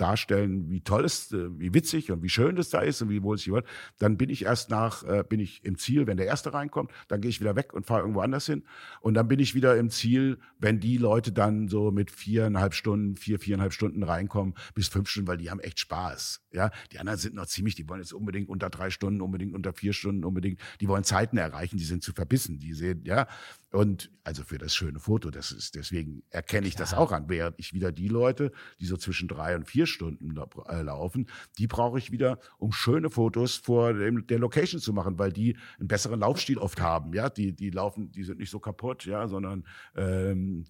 [0.00, 3.22] darstellen, wie toll es, äh, wie witzig und wie schön das da ist und wie
[3.22, 3.66] wohl es sich hört,
[3.98, 7.20] dann bin ich erst nach, äh, bin ich im Ziel, wenn der Erste reinkommt, dann
[7.20, 8.64] gehe ich wieder weg und fahre irgendwo anders hin
[9.00, 13.16] und dann bin ich wieder im Ziel, wenn die Leute dann so mit viereinhalb Stunden,
[13.16, 16.70] vier, viereinhalb Stunden reinkommen, bis fünf Stunden, weil die haben echt Spaß, ja.
[16.92, 19.92] Die anderen sind noch ziemlich, die wollen jetzt unbedingt unter drei Stunden, unbedingt unter vier
[19.92, 23.26] Stunden, unbedingt, die wollen Zeiten erreichen, die sind zu verbissen, die sehen, ja.
[23.72, 27.28] Und also für das schöne Foto, das ist, deswegen erkenne ich das auch an.
[27.28, 30.34] Während ich wieder die Leute, die so zwischen drei und vier Stunden
[30.68, 31.28] äh, laufen,
[31.58, 35.56] die brauche ich wieder, um schöne Fotos vor dem, der Location zu machen, weil die
[35.78, 37.14] einen besseren Laufstil oft haben.
[37.14, 40.64] Ja, die, die laufen, die sind nicht so kaputt, ja, sondern ähm,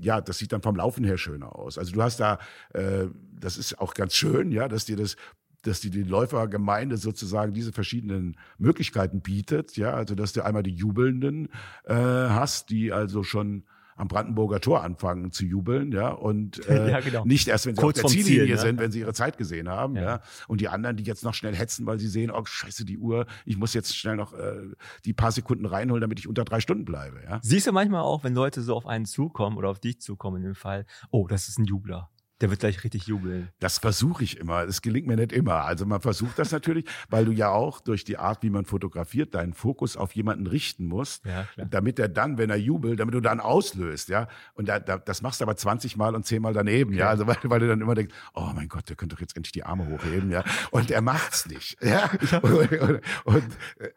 [0.00, 1.78] ja, das sieht dann vom Laufen her schöner aus.
[1.78, 2.38] Also du hast da,
[2.74, 5.16] äh, das ist auch ganz schön, ja, dass dir das
[5.62, 10.74] dass die, die Läufergemeinde sozusagen diese verschiedenen Möglichkeiten bietet, ja, also dass du einmal die
[10.74, 11.48] Jubelnden
[11.84, 13.64] äh, hast, die also schon
[14.00, 17.24] am Brandenburger Tor anfangen zu jubeln, ja, und äh, ja, genau.
[17.26, 18.82] nicht erst, wenn sie Kurz auf der Ziellinie Ziel, sind, ja.
[18.82, 20.02] wenn sie ihre Zeit gesehen haben, ja.
[20.02, 20.20] ja.
[20.48, 23.26] Und die anderen, die jetzt noch schnell hetzen, weil sie sehen, oh scheiße, die Uhr,
[23.44, 24.62] ich muss jetzt schnell noch äh,
[25.04, 27.40] die paar Sekunden reinholen, damit ich unter drei Stunden bleibe, ja.
[27.42, 30.44] Siehst du manchmal auch, wenn Leute so auf einen zukommen oder auf dich zukommen in
[30.44, 32.10] dem Fall, oh, das ist ein Jubler.
[32.40, 33.50] Der wird gleich richtig jubeln.
[33.58, 34.62] Das versuche ich immer.
[34.62, 35.64] Es gelingt mir nicht immer.
[35.64, 39.34] Also man versucht das natürlich, weil du ja auch durch die Art, wie man fotografiert,
[39.34, 43.20] deinen Fokus auf jemanden richten musst, ja, damit er dann, wenn er jubelt, damit du
[43.20, 44.26] dann auslöst, ja.
[44.54, 47.00] Und da, da, das machst du aber 20 Mal und 10 Mal daneben, okay.
[47.00, 47.08] ja.
[47.10, 49.52] Also weil, weil du dann immer denkst, oh mein Gott, der könnte doch jetzt endlich
[49.52, 50.42] die Arme hochheben, ja.
[50.70, 52.10] Und er macht's nicht, ja.
[52.40, 53.44] Und, und, und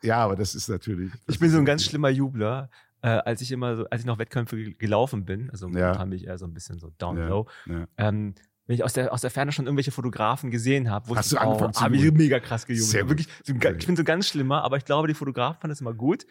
[0.02, 1.12] ja, aber das ist natürlich.
[1.26, 2.70] Das ich bin so ein ganz schlimmer Jubler
[3.04, 6.06] äh, als ich immer so, als ich noch Wettkämpfe gelaufen bin, also momentan ja.
[6.06, 7.28] bin ich eher so ein bisschen so down ja.
[7.28, 7.86] low, ja.
[7.98, 8.34] Ähm,
[8.66, 11.38] wenn ich aus der, aus der Ferne schon irgendwelche Fotografen gesehen habe, wo Hast ich,
[11.38, 13.10] du angefangen oh, habe ich mega krass gejubelt.
[13.10, 15.94] Wirklich, so, ich bin so ganz schlimmer, aber ich glaube, die Fotografen fanden es immer
[15.94, 16.26] gut.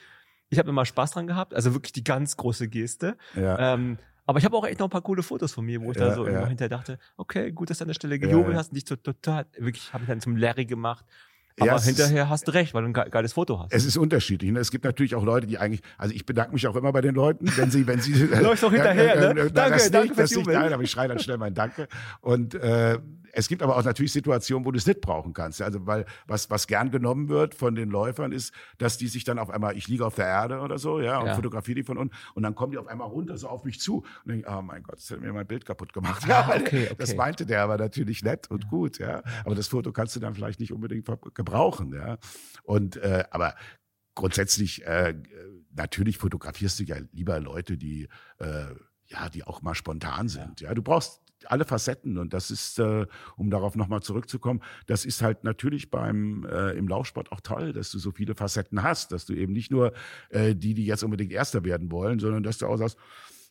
[0.48, 3.18] Ich habe immer Spaß dran gehabt, also wirklich die ganz große Geste.
[3.34, 3.74] Ja.
[3.74, 5.98] Ähm, aber ich habe auch echt noch ein paar coole Fotos von mir, wo ich
[5.98, 6.46] ja, da so ja.
[6.46, 8.96] hinterher dachte, okay, gut, dass du an der Stelle gejubelt ja, hast und dich so
[8.96, 11.04] total, wirklich, habe ich dann zum Larry gemacht
[11.58, 13.72] aber ja, hinterher hast du recht, weil du ein geiles Foto hast.
[13.72, 14.50] Es ist unterschiedlich.
[14.50, 14.60] Ne?
[14.60, 17.14] Es gibt natürlich auch Leute, die eigentlich, also ich bedanke mich auch immer bei den
[17.14, 18.12] Leuten, wenn sie, wenn sie.
[18.40, 19.50] Läufst doch hinterher, äh, äh, ne?
[19.50, 20.58] Danke, das danke nicht, fürs Jubeln.
[20.58, 21.88] Nein, aber ich schreie dann schnell mein Danke.
[22.20, 22.98] Und äh,
[23.32, 25.60] es gibt aber auch natürlich Situationen, wo du es nicht brauchen kannst.
[25.62, 29.38] Also weil was was gern genommen wird von den Läufern ist, dass die sich dann
[29.38, 31.34] auf einmal, ich liege auf der Erde oder so, ja, und ja.
[31.34, 34.04] fotografiere die von unten und dann kommen die auf einmal runter so auf mich zu
[34.24, 36.26] und denke, oh mein Gott, das hat mir mein Bild kaputt gemacht.
[36.26, 36.94] Ja, ah, okay, okay.
[36.98, 39.22] Das meinte der aber natürlich nett und gut, ja.
[39.44, 42.18] Aber das Foto kannst du dann vielleicht nicht unbedingt gebrauchen, ja.
[42.64, 43.54] Und äh, aber
[44.14, 45.14] grundsätzlich äh,
[45.74, 48.66] natürlich fotografierst du ja lieber Leute, die äh,
[49.06, 50.60] ja, die auch mal spontan sind.
[50.60, 55.22] Ja, du brauchst alle Facetten und das ist, äh, um darauf nochmal zurückzukommen, das ist
[55.22, 59.26] halt natürlich beim äh, im Laufsport auch toll, dass du so viele Facetten hast, dass
[59.26, 59.92] du eben nicht nur
[60.30, 62.98] äh, die, die jetzt unbedingt Erster werden wollen, sondern dass du auch sagst,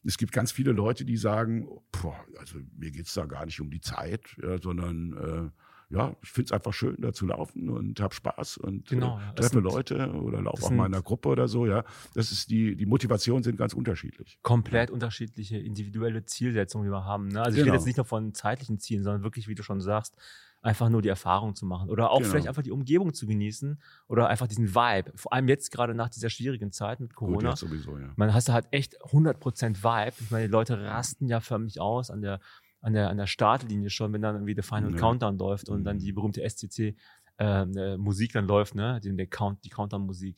[0.03, 3.69] es gibt ganz viele Leute, die sagen, boah, also mir geht's da gar nicht um
[3.69, 7.99] die Zeit, ja, sondern äh, ja, ich finde es einfach schön, da zu laufen und
[7.99, 11.47] habe Spaß und genau, äh, treffe Leute oder laufe auch mal in einer Gruppe oder
[11.47, 11.83] so, ja.
[12.13, 14.39] Das ist die, die Motivationen sind ganz unterschiedlich.
[14.41, 14.93] Komplett ja.
[14.93, 17.27] unterschiedliche individuelle Zielsetzungen, die wir haben.
[17.27, 17.41] Ne?
[17.41, 17.61] Also genau.
[17.61, 20.15] ich rede jetzt nicht nur von zeitlichen Zielen, sondern wirklich, wie du schon sagst,
[20.61, 22.29] einfach nur die Erfahrung zu machen oder auch genau.
[22.29, 25.11] vielleicht einfach die Umgebung zu genießen oder einfach diesen Vibe.
[25.15, 27.49] Vor allem jetzt gerade nach dieser schwierigen Zeit mit Corona.
[27.49, 28.13] Gut, sowieso, ja.
[28.15, 30.13] Man hast da halt echt 100% Vibe.
[30.19, 32.39] Ich meine, die Leute rasten ja förmlich aus an der
[32.81, 34.97] an der, an der Startlinie schon, wenn dann irgendwie der Final ja.
[34.97, 36.15] Countdown läuft und dann die mhm.
[36.15, 36.95] berühmte SCC
[37.37, 40.37] ähm, äh, Musik dann läuft, ne, die, der Count, die Countdown-Musik.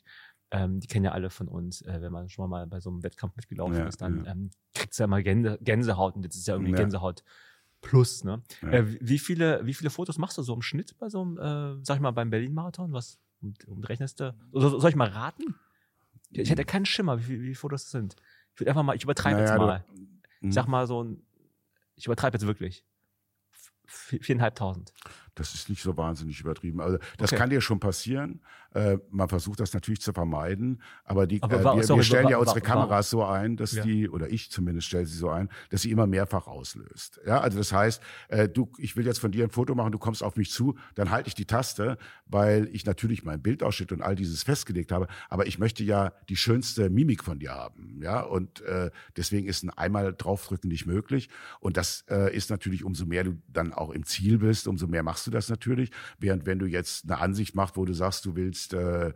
[0.51, 3.01] Ähm, die kennen ja alle von uns, äh, wenn man schon mal bei so einem
[3.01, 4.31] Wettkampf mitgelaufen ja, ist, dann ja.
[4.31, 7.23] ähm, kriegt ja immer Gänse, Gänsehaut und jetzt ist ja irgendwie Gänsehaut
[7.81, 8.41] plus, ne?
[8.61, 11.83] Äh, wie viele, wie viele Fotos machst du so im Schnitt bei so einem, äh,
[11.83, 12.93] sag ich mal, beim Berlin-Marathon?
[12.93, 14.33] Was und, und rechnest du?
[14.53, 15.55] Soll, soll ich mal raten?
[16.29, 18.15] Ich hätte keinen Schimmer, wie, wie viele Fotos das sind.
[18.53, 19.85] Ich würde einfach mal, ich übertreibe naja, jetzt mal.
[20.41, 21.23] Du, ich sag mal so ein
[21.95, 22.83] ich übertreibe jetzt wirklich.
[23.85, 24.93] Viereinhalbtausend.
[25.35, 26.81] Das ist nicht so wahnsinnig übertrieben.
[26.81, 27.39] Also das okay.
[27.39, 28.41] kann dir schon passieren.
[28.73, 32.27] Äh, man versucht das natürlich zu vermeiden, aber, die, aber äh, wir, sorry, wir, stellen
[32.27, 33.83] ja unsere Kameras so ein, dass ja.
[33.83, 37.19] die, oder ich zumindest stelle sie so ein, dass sie immer mehrfach auslöst.
[37.25, 39.99] Ja, also das heißt, äh, du, ich will jetzt von dir ein Foto machen, du
[39.99, 44.01] kommst auf mich zu, dann halte ich die Taste, weil ich natürlich mein Bildausschnitt und
[44.01, 47.99] all dieses festgelegt habe, aber ich möchte ja die schönste Mimik von dir haben.
[48.01, 51.29] Ja, und äh, deswegen ist ein einmal draufdrücken nicht möglich.
[51.59, 55.03] Und das äh, ist natürlich, umso mehr du dann auch im Ziel bist, umso mehr
[55.03, 55.91] machst du das natürlich.
[56.19, 59.13] Während wenn du jetzt eine Ansicht machst, wo du sagst, du willst, äh,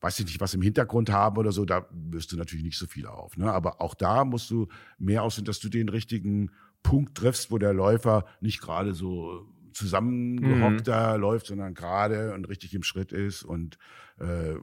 [0.00, 2.86] weiß ich nicht, was im Hintergrund haben oder so, da wirst du natürlich nicht so
[2.86, 3.36] viel auf.
[3.36, 3.50] Ne?
[3.52, 6.50] Aber auch da musst du mehr aussehen, dass du den richtigen
[6.82, 10.84] Punkt triffst, wo der Läufer nicht gerade so zusammengehockt mhm.
[10.84, 13.42] da läuft, sondern gerade und richtig im Schritt ist.
[13.42, 13.78] Und
[14.18, 14.54] äh,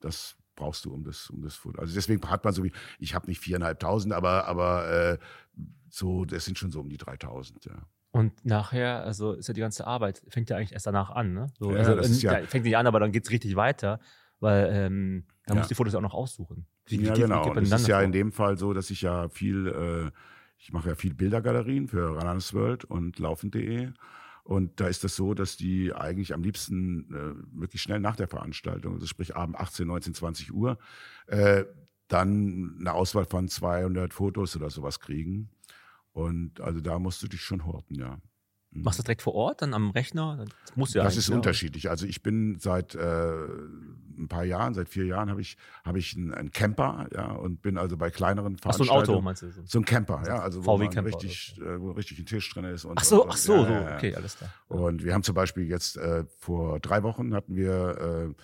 [0.00, 1.80] das brauchst du um das, um das Foto.
[1.80, 5.18] Also deswegen hat man so wie, ich habe nicht viereinhalbtausend, aber, aber äh,
[5.88, 7.86] so, das sind schon so um die 3000, ja.
[8.12, 11.46] Und nachher, also ist ja die ganze Arbeit, fängt ja eigentlich erst danach an, ne?
[11.58, 14.00] So, ja, also, das ist ja, fängt nicht an, aber dann geht's richtig weiter,
[14.38, 15.58] weil ähm, da ja.
[15.58, 16.66] musst du die Fotos auch noch aussuchen.
[16.86, 17.54] Wie, ja, wie, genau.
[17.54, 20.10] Das ist ja in dem Fall so, dass ich ja viel, äh,
[20.58, 23.90] ich mache ja viel Bildergalerien für Runners World und Laufen.de.
[24.44, 28.28] Und da ist das so, dass die eigentlich am liebsten äh, wirklich schnell nach der
[28.28, 30.78] Veranstaltung, also sprich abend 18, 19, 20 Uhr,
[31.28, 31.64] äh,
[32.08, 35.48] dann eine Auswahl von 200 Fotos oder sowas kriegen.
[36.12, 38.18] Und also da musst du dich schon horten, ja.
[38.72, 38.82] Mhm.
[38.82, 40.36] Machst du das direkt vor Ort, dann am Rechner?
[40.38, 41.34] Das, musst du ja das ist ja.
[41.34, 41.90] unterschiedlich.
[41.90, 43.44] Also ich bin seit äh,
[44.18, 47.60] ein paar Jahren, seit vier Jahren habe ich habe ich einen, einen, Camper, ja, und
[47.60, 49.00] bin also bei kleineren Veranstaltungen.
[49.00, 49.50] Ach, so ein Auto meinst du?
[49.64, 52.64] So ein Camper, ja, also wo VW man richtig, äh, wo richtig ein Tisch drin
[52.64, 52.84] ist.
[52.84, 54.50] Und, ach so, und, ach so, ja, so, okay, alles klar.
[54.68, 58.42] Und wir haben zum Beispiel jetzt äh, vor drei Wochen hatten wir äh,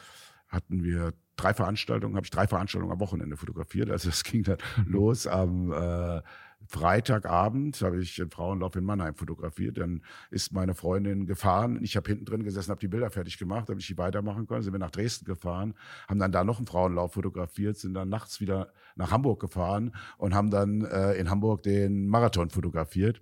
[0.49, 3.91] hatten wir drei Veranstaltungen, habe ich drei Veranstaltungen am Wochenende fotografiert.
[3.91, 6.23] Also es ging dann los am äh,
[6.67, 9.79] Freitagabend habe ich den Frauenlauf in Mannheim fotografiert.
[9.79, 11.79] Dann ist meine Freundin gefahren.
[11.83, 14.65] Ich habe hinten drin gesessen, habe die Bilder fertig gemacht, damit ich die weitermachen konnte.
[14.65, 15.75] Sind wir nach Dresden gefahren,
[16.09, 20.35] haben dann da noch einen Frauenlauf fotografiert, sind dann nachts wieder nach Hamburg gefahren und
[20.35, 23.21] haben dann äh, in Hamburg den Marathon fotografiert.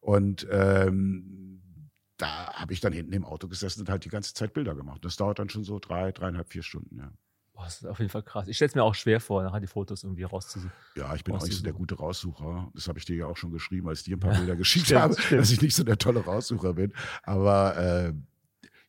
[0.00, 1.60] Und ähm,
[2.16, 5.04] da habe ich dann hinten im Auto gesessen und halt die ganze Zeit Bilder gemacht.
[5.04, 7.12] Das dauert dann schon so drei, dreieinhalb, vier Stunden, ja.
[7.58, 8.46] Boah, das ist auf jeden Fall krass.
[8.46, 10.70] Ich stelle es mir auch schwer vor, nachher die Fotos irgendwie rauszusuchen.
[10.94, 12.70] Ja, ich bin auch nicht so der gute Raussucher.
[12.72, 14.86] Das habe ich dir ja auch schon geschrieben, als ich dir ein paar Bilder geschickt
[14.86, 15.40] stimmt, habe, stimmt.
[15.40, 16.92] dass ich nicht so der tolle Raussucher bin.
[17.24, 18.12] Aber äh,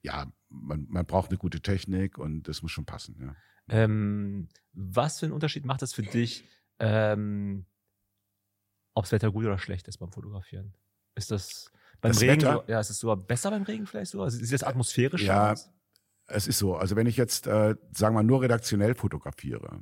[0.03, 3.17] ja, man, man braucht eine gute Technik und das muss schon passen.
[3.19, 3.35] Ja.
[3.69, 7.65] Ähm, was für einen Unterschied macht das für dich, ähm,
[8.93, 10.75] ob das Wetter gut oder schlecht ist beim Fotografieren?
[11.15, 12.43] Ist das beim das Regen?
[12.43, 12.65] Wetter?
[12.67, 14.29] ja, ist es sogar besser beim Regen vielleicht sogar?
[14.29, 15.71] Sieht das atmosphärisch ja, aus?
[16.29, 16.75] Es ist so.
[16.75, 19.81] Also wenn ich jetzt, äh, sagen wir mal, nur redaktionell fotografiere,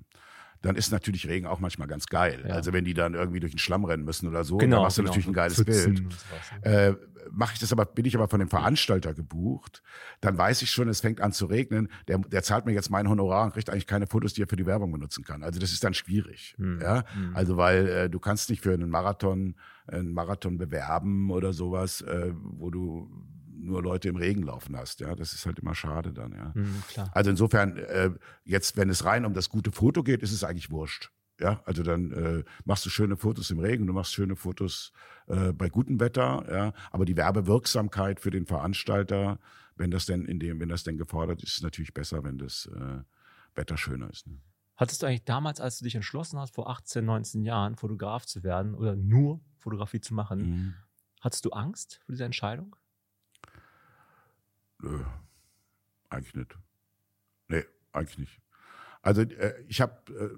[0.61, 2.43] dann ist natürlich Regen auch manchmal ganz geil.
[2.47, 2.55] Ja.
[2.55, 4.97] Also wenn die dann irgendwie durch den Schlamm rennen müssen oder so, genau, dann machst
[4.97, 5.11] du genau.
[5.11, 6.03] natürlich ein geiles Bild.
[6.61, 6.93] Äh,
[7.31, 9.83] Mache ich das aber, bin ich aber von dem Veranstalter gebucht,
[10.21, 11.89] dann weiß ich schon, es fängt an zu regnen.
[12.07, 14.55] Der, der zahlt mir jetzt mein Honorar und kriegt eigentlich keine Fotos, die er für
[14.55, 15.43] die Werbung benutzen kann.
[15.43, 16.55] Also das ist dann schwierig.
[16.57, 16.79] Hm.
[16.81, 17.03] Ja?
[17.13, 17.35] Hm.
[17.35, 19.55] Also weil äh, du kannst nicht für einen Marathon
[19.87, 23.09] einen Marathon bewerben oder sowas, äh, wo du
[23.67, 24.99] nur Leute im Regen laufen hast.
[24.99, 26.31] Ja, das ist halt immer schade dann.
[26.31, 26.51] Ja.
[26.55, 28.11] Mhm, also insofern, äh,
[28.43, 31.11] jetzt, wenn es rein um das gute Foto geht, ist es eigentlich wurscht.
[31.39, 34.91] Ja, also dann äh, machst du schöne Fotos im Regen, du machst schöne Fotos
[35.27, 39.39] äh, bei gutem Wetter, ja, aber die Werbewirksamkeit für den Veranstalter,
[39.75, 42.67] wenn das denn in dem, wenn das denn gefordert ist, ist natürlich besser, wenn das
[42.75, 43.03] äh,
[43.53, 44.25] Wetter schöner ist.
[44.25, 44.39] Ne?
[44.77, 48.43] Hattest du eigentlich damals, als du dich entschlossen hast, vor 18, 19 Jahren Fotograf zu
[48.43, 50.73] werden oder nur Fotografie zu machen, mhm.
[51.21, 52.75] hattest du Angst vor dieser Entscheidung?
[54.79, 55.03] Nö,
[56.09, 56.57] eigentlich nicht.
[57.47, 58.41] Nee, eigentlich nicht.
[59.01, 60.37] Also äh, ich habe äh,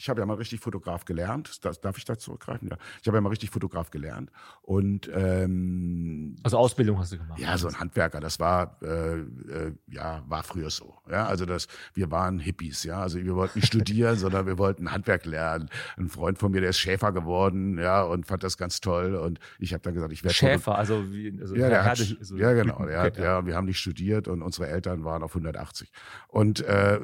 [0.00, 1.62] ich habe ja mal richtig Fotograf gelernt.
[1.62, 2.68] Das, darf ich da zurückgreifen?
[2.68, 2.78] Ja.
[3.02, 4.30] Ich habe ja mal richtig Fotograf gelernt.
[4.62, 7.38] Und ähm, also Ausbildung hast du gemacht?
[7.38, 8.18] Ja, so ein Handwerker.
[8.18, 10.94] Das war äh, äh, ja war früher so.
[11.10, 12.84] Ja, also das wir waren Hippies.
[12.84, 15.68] Ja, also wir wollten nicht studieren, sondern wir wollten Handwerk lernen.
[15.98, 19.16] Ein Freund von mir, der ist Schäfer geworden, ja, und fand das ganz toll.
[19.16, 20.78] Und ich habe dann gesagt, ich werde Schäfer.
[20.78, 22.80] Also wie also ja, der hat, so ja genau.
[22.90, 25.92] Der hat, ja, wir haben nicht studiert und unsere Eltern waren auf 180.
[26.28, 27.00] Und äh,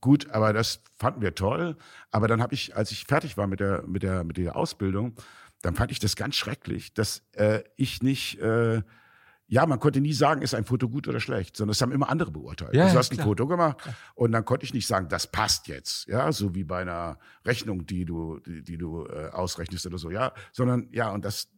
[0.00, 1.76] gut, aber das fanden wir toll.
[2.10, 5.14] Aber dann habe ich, als ich fertig war mit der, mit der, mit der Ausbildung,
[5.62, 8.82] dann fand ich das ganz schrecklich, dass äh, ich nicht, äh,
[9.46, 12.08] ja, man konnte nie sagen, ist ein Foto gut oder schlecht, sondern es haben immer
[12.08, 12.74] andere beurteilt.
[12.74, 13.78] Ja, also, du hast ein Foto gemacht
[14.14, 17.86] und dann konnte ich nicht sagen, das passt jetzt, ja, so wie bei einer Rechnung,
[17.86, 21.48] die du, die, die du äh, ausrechnest oder so, ja, sondern ja, und das,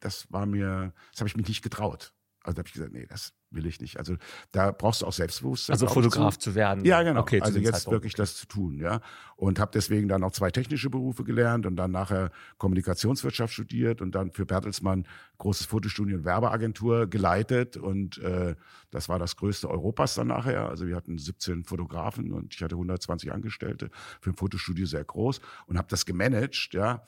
[0.00, 2.12] das war mir, das habe ich mich nicht getraut.
[2.42, 3.98] Also da habe ich gesagt, nee, das will ich nicht.
[3.98, 4.16] Also
[4.52, 5.74] da brauchst du auch Selbstbewusstsein.
[5.74, 6.84] Also Fotograf zu, zu werden.
[6.84, 7.20] Ja, genau.
[7.20, 7.92] Okay, also jetzt Zeitpunkt.
[7.92, 9.00] wirklich das zu tun, ja.
[9.36, 14.14] Und habe deswegen dann auch zwei technische Berufe gelernt und dann nachher Kommunikationswirtschaft studiert und
[14.14, 15.06] dann für Bertelsmann
[15.38, 18.54] großes Fotostudio und Werbeagentur geleitet und äh,
[18.90, 20.68] das war das größte Europas dann nachher.
[20.68, 25.40] Also wir hatten 17 Fotografen und ich hatte 120 Angestellte für ein Fotostudio sehr groß
[25.66, 27.02] und habe das gemanagt, ja.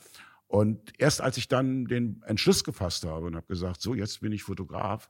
[0.52, 4.33] Und erst als ich dann den Entschluss gefasst habe und habe gesagt, so jetzt bin
[4.33, 5.09] ich Fotograf,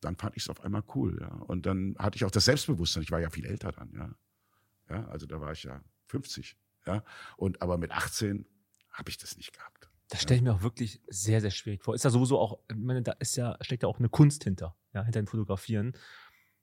[0.00, 1.18] dann fand ich es auf einmal cool.
[1.20, 1.28] Ja.
[1.28, 3.02] Und dann hatte ich auch das Selbstbewusstsein.
[3.02, 3.92] Ich war ja viel älter dann.
[3.94, 4.14] Ja,
[4.94, 6.56] ja also da war ich ja 50.
[6.86, 7.04] Ja,
[7.36, 8.46] und aber mit 18
[8.90, 9.90] habe ich das nicht gehabt.
[10.08, 11.94] Das stelle ich mir auch wirklich sehr, sehr schwierig vor.
[11.94, 14.74] Ist ja sowieso auch, ich meine, da ist ja, steckt ja auch eine Kunst hinter,
[14.94, 15.92] ja, hinter dem Fotografieren.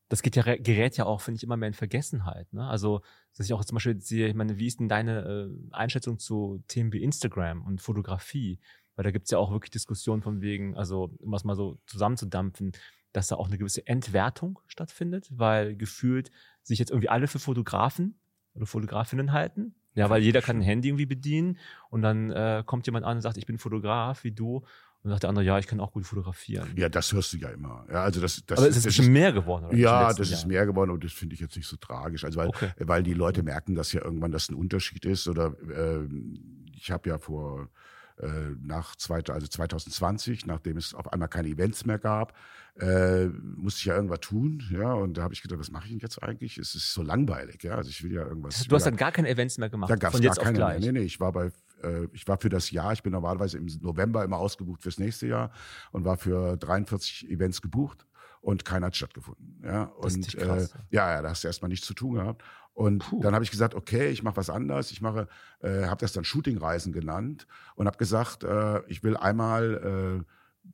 [0.10, 2.52] Das geht ja, gerät ja auch, finde ich, immer mehr in Vergessenheit.
[2.54, 2.68] Ne?
[2.68, 3.02] Also,
[3.36, 6.64] dass ich auch zum Beispiel sehe, ich meine, wie ist denn deine äh, Einschätzung zu
[6.68, 8.60] Themen wie Instagram und Fotografie?
[8.96, 11.80] Weil da gibt es ja auch wirklich Diskussionen von wegen, also um es mal so
[11.86, 12.72] zusammenzudampfen,
[13.16, 16.32] dass da auch eine gewisse Entwertung stattfindet, weil gefühlt
[16.64, 18.20] sich jetzt irgendwie alle für Fotografen
[18.54, 19.76] oder Fotografinnen halten.
[19.94, 21.58] Ja, weil jeder kann ein Handy irgendwie bedienen
[21.90, 24.66] und dann äh, kommt jemand an und sagt, ich bin Fotograf wie du.
[25.04, 26.68] Und sagt der andere, ja, ich kann auch gut fotografieren.
[26.76, 27.86] Ja, das hörst du ja immer.
[27.90, 29.78] Ja, also das, das, Aber es ist das, mehr geworden, oder?
[29.78, 32.26] Ja, das ist mehr geworden und das finde ich jetzt nicht so tragisch.
[32.26, 32.72] Also weil, okay.
[32.80, 35.28] weil die Leute merken, dass ja irgendwann das ein Unterschied ist.
[35.28, 36.08] Oder äh,
[36.74, 37.70] ich habe ja vor
[38.62, 42.34] nach zwei, also 2020, nachdem es auf einmal keine Events mehr gab,
[42.80, 45.92] äh, musste ich ja irgendwas tun, ja, und da habe ich gedacht, was mache ich
[45.92, 46.58] denn jetzt eigentlich?
[46.58, 48.64] Es ist so langweilig, ja, also ich will ja irgendwas.
[48.68, 49.90] Du hast dann gar keine Events mehr gemacht.
[49.90, 50.80] Da gab es gar keine mehr.
[50.80, 51.52] Nee, nee, ich war bei
[51.84, 55.28] äh, ich war für das Jahr, ich bin normalerweise im November immer ausgebucht fürs nächste
[55.28, 55.52] Jahr
[55.92, 58.06] und war für 43 Events gebucht
[58.42, 59.62] und keiner hat stattgefunden.
[59.64, 62.44] Ja, und krass, äh, ja, ja, da hast du erstmal nichts zu tun gehabt.
[62.76, 63.22] Und Puh.
[63.22, 64.92] dann habe ich gesagt, okay, ich mache was anderes.
[64.92, 65.28] Ich mache,
[65.62, 70.32] äh, habe das dann Shootingreisen genannt und habe gesagt, äh, ich will einmal äh,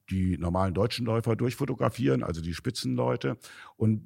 [0.10, 3.38] die normalen deutschen Läufer durchfotografieren, also die Spitzenleute,
[3.78, 4.02] und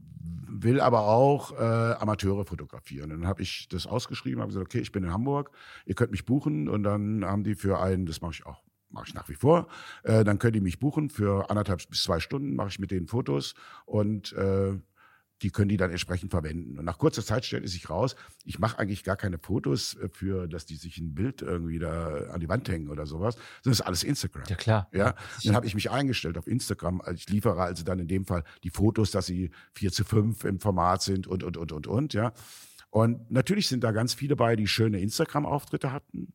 [0.47, 3.13] will aber auch äh, Amateure fotografieren.
[3.13, 5.51] Und dann habe ich das ausgeschrieben, habe gesagt, okay, ich bin in Hamburg,
[5.85, 6.67] ihr könnt mich buchen.
[6.67, 9.67] Und dann haben die für einen, das mache ich auch mache ich nach wie vor.
[10.03, 13.07] Äh, dann könnt ihr mich buchen für anderthalb bis zwei Stunden, mache ich mit denen
[13.07, 13.53] Fotos
[13.85, 14.79] und äh,
[15.45, 16.79] die können die dann entsprechend verwenden.
[16.79, 20.09] Und nach kurzer Zeit stellt es sich raus, ich mache eigentlich gar keine Fotos äh,
[20.11, 23.35] für, dass die sich ein Bild irgendwie da an die Wand hängen oder sowas.
[23.63, 24.45] Das ist alles Instagram.
[24.47, 24.89] Ja, klar.
[24.91, 25.13] Ja.
[25.43, 26.99] Dann habe ich mich eingestellt auf Instagram.
[26.99, 30.45] Also ich liefere also dann in dem Fall die Fotos, dass sie vier zu fünf
[30.45, 32.33] im Format sind und, und, und, und, und, ja.
[32.89, 36.33] Und natürlich sind da ganz viele bei, die schöne Instagram-Auftritte hatten.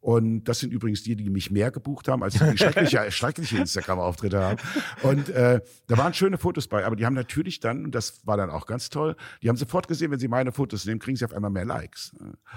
[0.00, 4.40] Und das sind übrigens die, die mich mehr gebucht haben, als die schreckliche, schreckliche Instagram-Auftritte
[4.40, 4.58] haben.
[5.02, 8.38] Und äh, da waren schöne Fotos bei, aber die haben natürlich dann, und das war
[8.38, 11.24] dann auch ganz toll, die haben sofort gesehen, wenn sie meine Fotos nehmen, kriegen sie
[11.24, 12.16] auf einmal mehr Likes.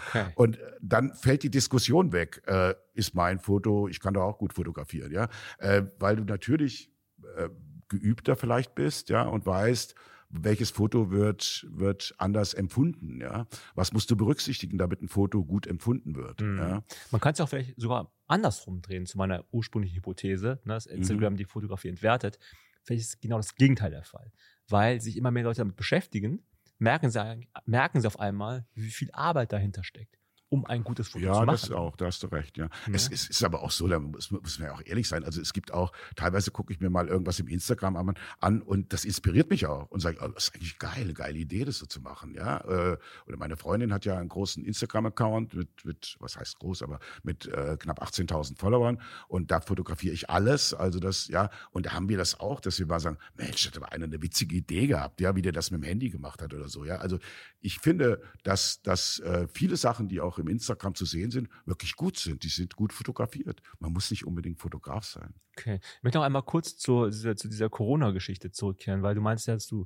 [0.09, 0.25] Okay.
[0.35, 2.41] Und äh, dann fällt die Diskussion weg.
[2.47, 5.27] Äh, ist mein Foto, ich kann doch auch gut fotografieren, ja.
[5.57, 6.91] Äh, weil du natürlich
[7.35, 7.49] äh,
[7.89, 9.95] geübter vielleicht bist, ja, und weißt,
[10.33, 13.47] welches Foto wird, wird anders empfunden, ja?
[13.75, 16.41] Was musst du berücksichtigen, damit ein Foto gut empfunden wird?
[16.41, 16.57] Mhm.
[16.57, 16.83] Ja?
[17.11, 20.87] Man kann es ja auch vielleicht sogar andersrum drehen zu meiner ursprünglichen Hypothese, ne, dass
[20.87, 21.37] Instagram mhm.
[21.37, 22.39] die Fotografie entwertet.
[22.83, 24.31] Vielleicht ist genau das Gegenteil der Fall.
[24.67, 26.45] Weil sich immer mehr Leute damit beschäftigen,
[26.79, 30.17] merken sie, merken sie auf einmal, wie viel Arbeit dahinter steckt
[30.53, 31.47] um ein gutes Foto ja, zu machen.
[31.47, 32.65] Ja, das auch, da hast du recht, ja.
[32.65, 32.93] ja.
[32.93, 35.23] Es, es, ist aber auch so, da muss, muss man ja auch ehrlich sein.
[35.23, 38.93] Also es gibt auch, teilweise gucke ich mir mal irgendwas im Instagram an, an und
[38.93, 41.79] das inspiriert mich auch und sage, oh, das ist eigentlich geil, eine geile Idee, das
[41.79, 42.57] so zu machen, ja.
[42.57, 46.99] Äh, oder meine Freundin hat ja einen großen Instagram-Account mit, mit, was heißt groß, aber
[47.23, 51.49] mit äh, knapp 18.000 Followern und da fotografiere ich alles, also das, ja.
[51.71, 54.21] Und da haben wir das auch, dass wir mal sagen, Mensch, hat aber einer eine
[54.21, 56.97] witzige Idee gehabt, ja, wie der das mit dem Handy gemacht hat oder so, ja.
[56.97, 57.17] Also
[57.63, 61.95] ich finde, dass, dass äh, viele Sachen, die auch im Instagram zu sehen sind, wirklich
[61.95, 62.43] gut sind.
[62.43, 63.61] Die sind gut fotografiert.
[63.79, 65.33] Man muss nicht unbedingt Fotograf sein.
[65.57, 65.79] Okay.
[65.81, 69.67] Ich möchte noch einmal kurz zu, zu dieser Corona-Geschichte zurückkehren, weil du meinst ja, dass
[69.67, 69.85] du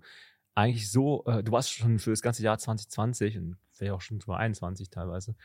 [0.56, 4.20] eigentlich so, äh, du warst schon für das ganze Jahr 2020 und vielleicht auch schon
[4.20, 5.36] 2021 teilweise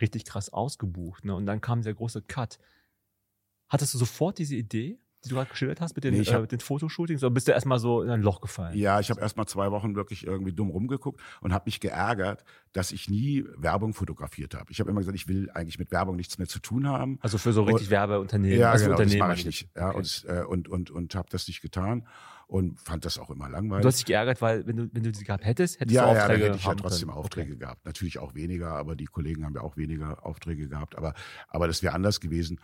[0.00, 1.24] richtig krass ausgebucht.
[1.24, 1.34] Ne?
[1.34, 2.60] Und dann kam der große Cut.
[3.68, 5.00] Hattest du sofort diese Idee?
[5.24, 7.52] Die du gerade geschildert hast mit den, nee, äh, mit den Fotoshootings, oder bist du
[7.52, 8.76] erstmal so in ein Loch gefallen?
[8.76, 12.92] Ja, ich habe erstmal zwei Wochen wirklich irgendwie dumm rumgeguckt und habe mich geärgert, dass
[12.92, 14.70] ich nie Werbung fotografiert habe.
[14.70, 17.18] Ich habe immer gesagt, ich will eigentlich mit Werbung nichts mehr zu tun haben.
[17.20, 18.58] Also für so richtig und, Werbeunternehmen.
[18.58, 19.68] Ja, also genau, Unternehmen das mache ich nicht.
[19.76, 19.98] Ja, okay.
[19.98, 22.06] und, äh, und, und, und habe das nicht getan
[22.50, 23.82] und fand das auch immer langweilig.
[23.82, 26.08] Du hast dich geärgert, weil wenn du, wenn du sie gehabt hättest, hättest ja, du
[26.10, 27.18] Aufträge Ja, dann hätte ich ja trotzdem können.
[27.18, 27.60] Aufträge okay.
[27.60, 27.86] gehabt.
[27.86, 30.96] Natürlich auch weniger, aber die Kollegen haben ja auch weniger Aufträge gehabt.
[30.96, 31.14] Aber,
[31.48, 32.58] aber das wäre anders gewesen.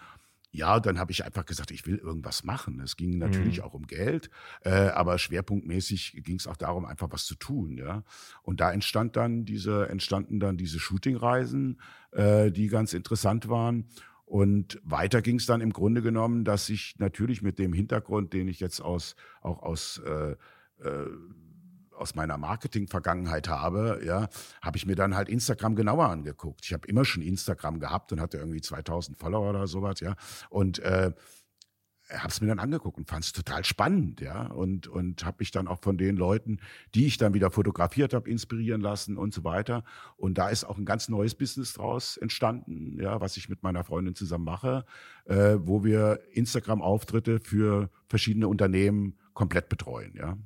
[0.57, 2.81] Ja, dann habe ich einfach gesagt, ich will irgendwas machen.
[2.81, 3.65] Es ging natürlich mhm.
[3.65, 4.31] auch um Geld,
[4.65, 7.77] äh, aber schwerpunktmäßig ging es auch darum, einfach was zu tun.
[7.77, 8.05] Ja,
[8.43, 11.79] und da entstand dann diese entstanden dann diese Shootingreisen,
[12.13, 13.85] äh, die ganz interessant waren.
[14.25, 18.49] Und weiter ging es dann im Grunde genommen, dass ich natürlich mit dem Hintergrund, den
[18.49, 20.33] ich jetzt aus auch aus äh,
[20.83, 21.07] äh,
[21.97, 24.29] aus meiner Marketing-Vergangenheit habe, ja,
[24.63, 26.65] habe ich mir dann halt Instagram genauer angeguckt.
[26.65, 30.15] Ich habe immer schon Instagram gehabt und hatte irgendwie 2000 Follower oder sowas, ja.
[30.51, 31.13] Und äh,
[32.11, 35.51] habe es mir dann angeguckt und fand es total spannend, ja, und und habe mich
[35.51, 36.61] dann auch von den Leuten,
[36.95, 39.83] die ich dann wieder fotografiert habe, inspirieren lassen und so weiter.
[40.17, 43.85] Und da ist auch ein ganz neues Business draus entstanden, ja, was ich mit meiner
[43.85, 44.85] Freundin zusammen mache,
[45.25, 50.37] äh, wo wir Instagram-Auftritte für verschiedene Unternehmen komplett betreuen, ja.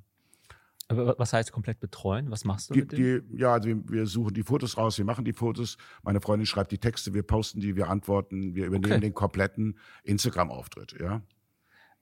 [0.91, 2.31] Was heißt komplett betreuen?
[2.31, 5.25] Was machst du die, mit die, Ja, also wir suchen die Fotos raus, wir machen
[5.25, 5.77] die Fotos.
[6.03, 9.01] Meine Freundin schreibt die Texte, wir posten die, wir antworten, wir übernehmen okay.
[9.01, 11.23] den kompletten Instagram-Auftritt, ja.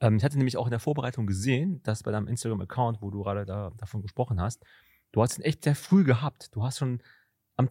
[0.00, 3.22] Ähm, ich hatte nämlich auch in der Vorbereitung gesehen, dass bei deinem Instagram-Account, wo du
[3.22, 4.64] gerade da, davon gesprochen hast,
[5.12, 6.54] du hast ihn echt sehr früh gehabt.
[6.54, 7.02] Du hast schon
[7.56, 7.68] am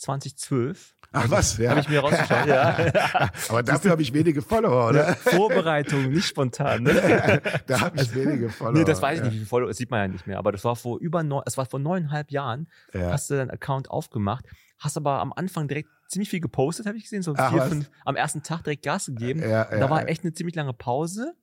[0.00, 0.76] 20.04.2012
[1.12, 1.70] Ach was, ja.
[1.70, 2.76] Habe ich mir rausgeschaut, ja.
[3.48, 5.14] Aber dafür habe ich wenige Follower, oder?
[5.14, 6.82] Vorbereitung, nicht spontan.
[6.82, 7.40] Ne?
[7.66, 8.78] da habe ich also, wenige Follower.
[8.78, 10.38] Nee, das weiß ich nicht, wie viele Follower, das sieht man ja nicht mehr.
[10.38, 13.12] Aber das war vor über neun, es war vor neuneinhalb Jahren, ja.
[13.12, 14.44] hast du deinen Account aufgemacht,
[14.78, 17.68] hast aber am Anfang direkt ziemlich viel gepostet, habe ich gesehen, so Ach, vier, was?
[17.68, 19.40] fünf, am ersten Tag direkt Gas gegeben.
[19.40, 21.34] Ja, ja, da war echt eine ziemlich lange Pause.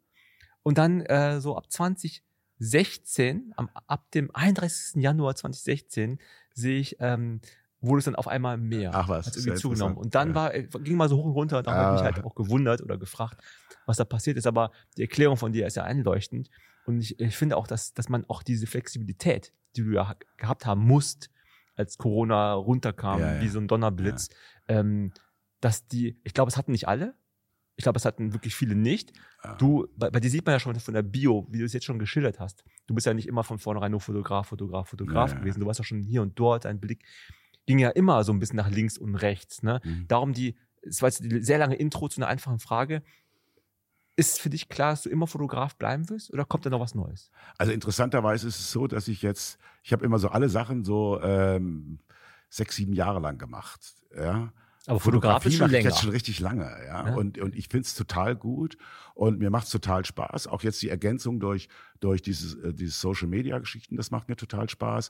[0.61, 5.01] Und dann äh, so ab 2016, am, ab dem 31.
[5.01, 6.19] Januar 2016,
[6.53, 7.41] sehe ich ähm,
[7.83, 8.91] wurde es dann auf einmal mehr.
[8.93, 9.95] Ach was, Hat irgendwie zugenommen.
[9.97, 10.35] Und dann ja.
[10.35, 11.61] war, äh, ging mal so hoch und runter.
[11.61, 12.15] Da habe ich mich Ah.
[12.15, 13.39] halt auch gewundert oder gefragt,
[13.85, 14.47] was da passiert ist.
[14.47, 16.49] Aber die Erklärung von dir ist ja einleuchtend.
[16.85, 20.15] Und ich, ich finde auch, dass, dass man auch diese Flexibilität, die du ja ha-
[20.37, 21.29] gehabt haben musst,
[21.75, 23.41] als Corona runterkam, Ja, ja.
[23.41, 24.29] wie so ein Donnerblitz,
[24.67, 25.11] ähm,
[25.61, 27.15] dass die, ich glaube, es hatten nicht alle.
[27.75, 29.13] Ich glaube, es hatten wirklich viele nicht.
[29.41, 29.55] Ah.
[29.55, 31.85] Du, bei, bei dir sieht man ja schon von der Bio, wie du es jetzt
[31.85, 32.63] schon geschildert hast.
[32.85, 35.59] Du bist ja nicht immer von vornherein nur Fotograf, Fotograf, Fotograf Ja, gewesen.
[35.61, 36.65] Du warst ja schon hier und dort.
[36.65, 37.03] Dein Blick
[37.65, 39.63] ging ja immer so ein bisschen nach links und rechts.
[39.63, 39.81] Ne?
[39.83, 40.07] Mhm.
[40.07, 43.03] Darum die, es war jetzt die sehr lange Intro zu einer einfachen Frage.
[44.15, 46.93] Ist für dich klar, dass du immer Fotograf bleiben wirst oder kommt da noch was
[46.93, 47.31] Neues?
[47.57, 51.19] Also interessanterweise ist es so, dass ich jetzt, ich habe immer so alle Sachen so
[51.21, 51.99] ähm,
[52.49, 53.95] sechs, sieben Jahre lang gemacht.
[54.15, 54.53] Ja.
[54.85, 55.89] Aber Fotograf ist schon länger.
[55.89, 57.07] jetzt schon richtig lange, ja.
[57.07, 57.15] Ja.
[57.15, 58.77] Und, und ich finde es total gut
[59.15, 60.47] und mir macht es total Spaß.
[60.47, 61.69] Auch jetzt die Ergänzung durch,
[62.01, 65.09] durch dieses, äh, dieses Social Media Geschichten, das macht mir total Spaß.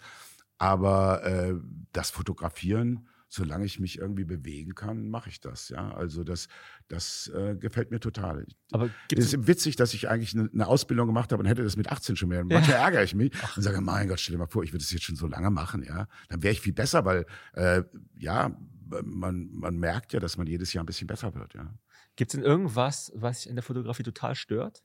[0.64, 1.56] Aber äh,
[1.92, 5.94] das Fotografieren, solange ich mich irgendwie bewegen kann, mache ich das, ja.
[5.94, 6.48] Also das,
[6.88, 8.46] das äh, gefällt mir total.
[8.72, 11.76] Aber Es ist witzig, dass ich eigentlich eine, eine Ausbildung gemacht habe und hätte das
[11.76, 12.46] mit 18 schon mehr.
[12.46, 14.92] Manchmal ärgere ich mich und sage, mein Gott, stell dir mal vor, ich würde das
[14.92, 16.08] jetzt schon so lange machen, ja.
[16.30, 17.84] Dann wäre ich viel besser, weil äh,
[18.16, 18.58] ja,
[19.04, 21.74] man, man merkt ja, dass man jedes Jahr ein bisschen besser wird, ja.
[22.16, 24.82] gibt's denn irgendwas, was dich in der Fotografie total stört?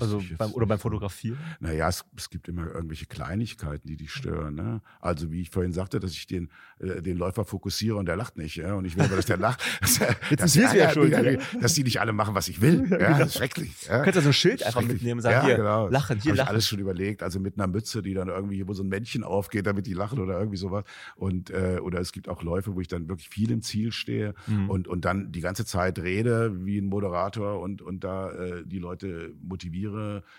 [0.00, 1.38] Also Ich jetzt beim, oder beim so- Fotografieren?
[1.60, 4.54] Naja, es, es gibt immer irgendwelche Kleinigkeiten, die dich stören.
[4.54, 4.80] Ne?
[5.00, 8.36] Also wie ich vorhin sagte, dass ich den, äh, den Läufer fokussiere und der lacht
[8.36, 8.56] nicht.
[8.56, 8.74] Ja?
[8.74, 9.62] Und ich will aber, dass der lacht.
[9.80, 10.00] Das,
[10.38, 11.60] das sind wir ja ärgert schuld, mich, ja.
[11.60, 12.86] Dass die nicht alle machen, was ich will.
[13.00, 13.82] Ja, das ist schrecklich.
[13.88, 13.98] Ja?
[13.98, 15.88] Du kannst ja so ein Schild einfach mitnehmen und sagen, ja, hier, genau.
[15.88, 16.48] lachen, hier Hab ich lachen.
[16.48, 17.22] alles schon überlegt.
[17.22, 20.18] Also mit einer Mütze, die dann irgendwie, wo so ein Männchen aufgeht, damit die lachen
[20.18, 20.84] oder irgendwie sowas.
[21.14, 24.34] Und äh, oder es gibt auch Läufe, wo ich dann wirklich viel im Ziel stehe
[24.46, 24.70] Mhm.
[24.70, 28.78] und und dann die ganze Zeit rede wie ein Moderator und und da äh, die
[28.78, 29.85] Leute motiviere,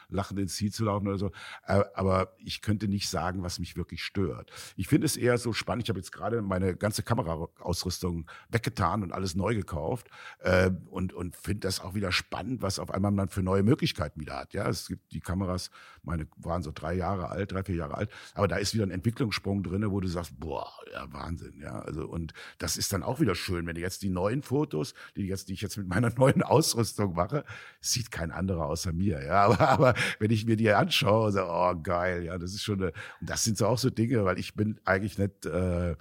[0.09, 1.31] lachend ins Ziel zu laufen oder so.
[1.63, 4.51] Aber ich könnte nicht sagen, was mich wirklich stört.
[4.75, 5.83] Ich finde es eher so spannend.
[5.83, 11.35] Ich habe jetzt gerade meine ganze Kameraausrüstung weggetan und alles neu gekauft äh, und und
[11.35, 14.53] finde das auch wieder spannend, was auf einmal man für neue Möglichkeiten wieder hat.
[14.53, 15.71] Ja, es gibt die Kameras,
[16.03, 18.91] meine waren so drei Jahre alt, drei vier Jahre alt, aber da ist wieder ein
[18.91, 21.79] Entwicklungssprung drin, wo du sagst, boah, ja Wahnsinn, ja.
[21.79, 25.27] Also und das ist dann auch wieder schön, wenn du jetzt die neuen Fotos, die
[25.27, 27.43] jetzt, die ich jetzt mit meiner neuen Ausrüstung mache,
[27.81, 29.36] sieht kein anderer außer mir, ja.
[29.37, 32.91] Aber, aber wenn ich mir die anschaue, so, oh geil, ja, das ist schon eine,
[33.21, 35.95] und das sind so auch so Dinge, weil ich bin eigentlich nicht äh,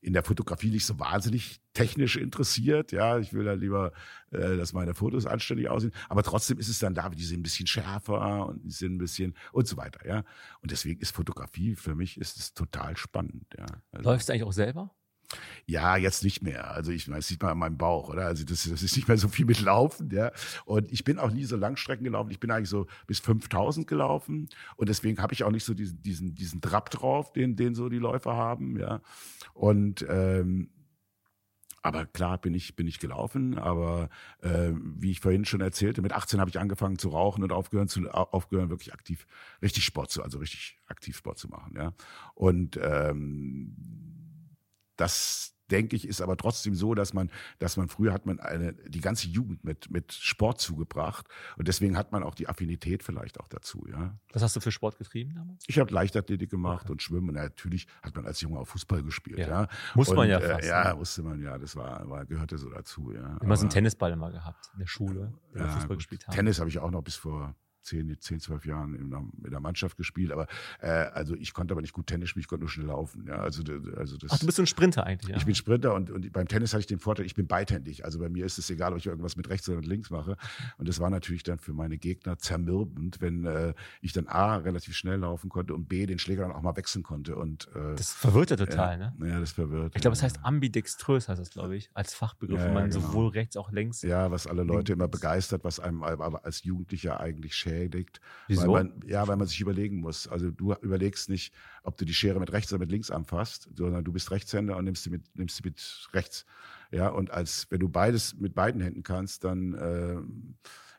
[0.00, 2.92] in der Fotografie nicht so wahnsinnig technisch interessiert.
[2.92, 3.92] Ja, ich will da lieber,
[4.30, 5.92] äh, dass meine Fotos anständig aussehen.
[6.08, 8.98] Aber trotzdem ist es dann da, die sind ein bisschen schärfer und die sind ein
[8.98, 10.06] bisschen und so weiter.
[10.06, 10.24] Ja,
[10.60, 13.44] und deswegen ist Fotografie für mich ist es total spannend.
[13.56, 14.94] Ja, also, Läufst du eigentlich auch selber?
[15.66, 16.70] Ja, jetzt nicht mehr.
[16.70, 18.26] Also ich das sieht man an meinem Bauch, oder?
[18.26, 20.32] Also das, das ist nicht mehr so viel mit Laufen, ja.
[20.64, 22.30] Und ich bin auch nie so Langstrecken gelaufen.
[22.30, 24.48] Ich bin eigentlich so bis 5000 gelaufen.
[24.76, 27.88] Und deswegen habe ich auch nicht so diesen, diesen, diesen Trab drauf, den, den so
[27.88, 29.00] die Läufer haben, ja.
[29.52, 30.70] Und, ähm,
[31.82, 34.08] aber klar bin ich, bin ich gelaufen, aber
[34.42, 37.88] äh, wie ich vorhin schon erzählte, mit 18 habe ich angefangen zu rauchen und aufgehört,
[37.88, 39.26] zu, aufgehört wirklich aktiv,
[39.62, 41.92] richtig Sport zu, also richtig aktiv Sport zu machen, ja.
[42.34, 43.76] Und ähm,
[44.98, 48.72] das denke ich, ist aber trotzdem so, dass man, dass man früher hat man eine,
[48.72, 51.26] die ganze Jugend mit, mit Sport zugebracht
[51.56, 54.18] und deswegen hat man auch die Affinität vielleicht auch dazu, ja.
[54.32, 55.64] Was hast du für Sport getrieben damals?
[55.66, 59.38] Ich habe Leichtathletik gemacht und Schwimmen und natürlich hat man als Junge auch Fußball gespielt,
[59.38, 59.48] Ja.
[59.48, 59.68] ja.
[59.94, 60.94] Muss und, man ja äh, fast, Ja, ne?
[60.96, 63.36] musste man ja, das war, war gehörte so dazu, ja.
[63.38, 65.98] Immer so einen Tennisball immer gehabt in der Schule, wenn ja, Fußball gut.
[65.98, 66.34] gespielt haben.
[66.34, 67.54] Tennis habe ich auch noch bis vor
[67.88, 69.10] 10, 10 12 Jahren in
[69.50, 70.46] der, Mannschaft gespielt, aber
[70.80, 73.36] äh, also ich konnte aber nicht gut Tennis spielen, ich konnte nur schnell laufen, ja.
[73.36, 73.62] Also,
[73.96, 75.36] also das Ach, du bist ein Sprinter eigentlich, ja?
[75.36, 78.04] ich bin Sprinter und, und beim Tennis hatte ich den Vorteil, ich bin beidhändig.
[78.04, 80.36] Also bei mir ist es egal, ob ich irgendwas mit rechts oder mit links mache.
[80.76, 84.94] Und das war natürlich dann für meine Gegner zermürbend, wenn äh, ich dann A, relativ
[84.94, 87.36] schnell laufen konnte und B, den Schläger dann auch mal wechseln konnte.
[87.36, 89.28] Und, äh, das verwirrt ja total, ja, ne?
[89.28, 89.94] Ja, das verwirrt.
[89.94, 90.26] Ich glaube, es ja.
[90.26, 93.00] heißt ambidextrös, heißt das, glaube ich, als Fachbegriff, Ja, wenn man genau.
[93.00, 94.02] sowohl rechts auch links.
[94.02, 98.20] Ja, was alle Leute immer begeistert, was einem aber als Jugendlicher eigentlich schädigt.
[98.46, 98.72] Wieso?
[98.72, 100.28] Weil man, ja, weil man sich überlegen muss.
[100.28, 104.04] Also du überlegst nicht, ob du die Schere mit rechts oder mit links anfasst, sondern
[104.04, 106.44] du bist Rechtshänder und nimmst sie mit, nimmst sie mit rechts.
[106.90, 110.16] Ja, und als wenn du beides mit beiden Händen kannst, dann äh,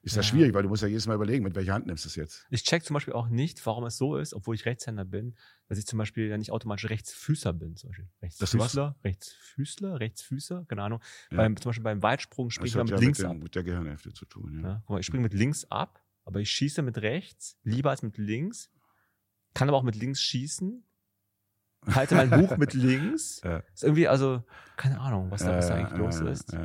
[0.04, 0.32] ist das Ja.
[0.32, 2.46] schwierig, weil du musst ja jedes Mal überlegen, mit welcher Hand nimmst du es jetzt.
[2.52, 5.36] Ich check zum Beispiel auch nicht, warum es so ist, obwohl ich Rechtshänder bin,
[5.68, 7.76] dass ich zum Beispiel ja nicht automatisch Rechtsfüßer bin.
[7.76, 8.08] Zum Beispiel.
[8.22, 11.02] Rechtsfüßler, Rechtsfüßler, Rechtsfüßer, keine Ahnung.
[11.32, 11.38] Ja.
[11.38, 13.34] Beim, zum Beispiel beim Weitsprung springe ich mit ja links mit, ab.
[13.34, 14.60] den, mit der Gehirnhälfte zu tun.
[14.62, 14.70] Ja.
[14.70, 18.04] Ja, guck mal, ich springe mit links ab, aber ich schieße mit rechts, lieber als
[18.04, 18.70] mit links.
[19.56, 20.84] Kann aber auch mit links schießen.
[21.88, 23.42] Halte mein Buch mit links.
[23.44, 23.64] Ja.
[23.74, 24.44] Ist irgendwie, also,
[24.78, 26.56] keine Ahnung, was da, was da eigentlich los ist.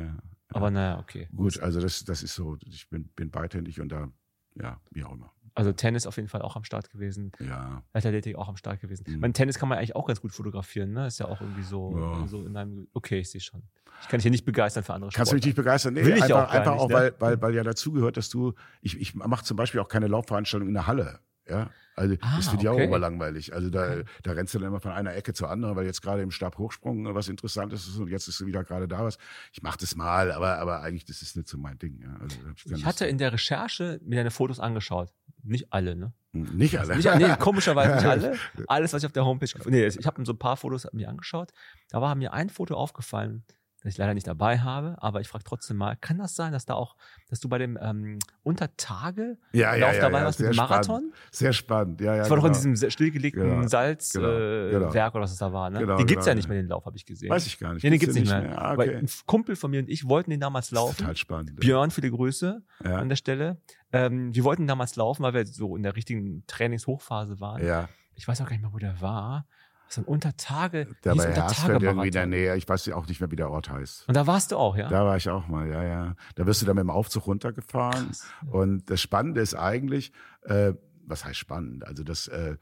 [0.49, 1.27] Aber naja, okay.
[1.35, 4.11] Gut, also das, das ist so, ich bin, bin beidhändig und da,
[4.53, 5.33] ja, wie auch immer.
[5.55, 7.31] Also Tennis auf jeden Fall auch am Start gewesen.
[7.39, 7.81] Ja.
[7.93, 9.05] Leichtathletik auch am Start gewesen.
[9.07, 9.19] Mhm.
[9.21, 11.07] Mein Tennis kann man eigentlich auch ganz gut fotografieren, ne?
[11.07, 12.27] Ist ja auch irgendwie so, Ja.
[12.27, 12.87] so in einem.
[12.93, 13.63] Okay, ich sehe schon.
[14.01, 15.93] Ich kann dich hier nicht begeistern für andere Kannst du mich nicht begeistern?
[15.93, 16.93] Nee, Will ich einfach, auch gar einfach nicht, auch, ne?
[16.95, 20.67] weil, weil, weil ja dazugehört, dass du, ich, ich mache zum Beispiel auch keine Laufveranstaltung
[20.67, 21.19] in der Halle.
[21.47, 22.87] Ja, also Ah, das ich auch okay.
[22.87, 23.53] oberlangweilig.
[23.53, 24.03] Also da, Okay.
[24.23, 27.13] da rennst du dann immer von einer Ecke zur anderen, weil jetzt gerade im Stabhochsprung
[27.13, 29.17] was Interessantes ist und jetzt ist wieder gerade da was.
[29.53, 32.01] Ich mache das mal, aber, aber eigentlich das ist nicht so mein Ding.
[32.01, 32.15] Ja.
[32.19, 35.13] Also, Ich Lust hatte in der Recherche mir deine Fotos angeschaut.
[35.43, 36.13] Nicht alle, ne?
[36.33, 36.51] drauf.
[36.51, 36.95] nicht alle.
[36.95, 38.37] Nicht, nee, komischerweise nicht alle.
[38.67, 41.07] Alles, was ich auf der Homepage gefunden Nee, ich habe so ein paar Fotos mir
[41.09, 41.51] angeschaut.
[41.89, 43.43] Da war mir ein Foto aufgefallen,
[43.85, 46.65] das ich leider nicht dabei habe, aber ich frage trotzdem mal, kann das sein, dass
[46.65, 46.95] da auch,
[47.29, 50.83] dass du bei dem ähm, Untertage ja, ja, Lauf ja, dabei warst mit dem Marathon?
[50.83, 51.13] Spannend.
[51.31, 52.01] Sehr spannend.
[52.01, 52.55] Ja, ja, das war doch genau.
[52.55, 55.07] in diesem se- stillgelegten Genau, Salzwerk genau, äh, genau.
[55.11, 55.79] Oder was es da war, ne?
[55.79, 57.29] Genau, den gibt's ja genau, nicht mehr, den Lauf, habe ich gesehen.
[57.29, 57.83] Weiß ich gar nicht.
[57.83, 58.59] Nee, den Gibt's gibt's den nicht mehr.
[58.61, 58.95] Ah, Aber okay.
[58.97, 60.97] ein Kumpel von mir und ich wollten den damals laufen.
[60.97, 61.55] total spannend.
[61.59, 63.61] Björn, viele Grüße an der Stelle.
[63.93, 67.65] Ähm, wir wollten damals laufen, weil wir so in der richtigen Trainingshochphase waren.
[67.65, 67.87] ja.
[68.17, 69.45] Ich weiß auch gar nicht mehr, wo der war.
[69.87, 70.87] So ein Untertage.
[71.03, 72.25] Da bei Hersfeld irgendwie in der.
[72.25, 72.55] Nähe.
[72.55, 74.07] Ich weiß ja auch nicht mehr, wie der Ort heißt.
[74.07, 74.89] Und da warst du auch, ja?
[74.89, 76.15] Da war ich auch mal, ja, ja.
[76.35, 78.07] Da wirst du dann mit dem Aufzug runtergefahren.
[78.07, 78.25] Krass.
[78.51, 80.11] Und das Spannende ist eigentlich,
[80.43, 80.73] äh,
[81.05, 81.85] was heißt spannend?
[81.85, 82.57] Also das, äh,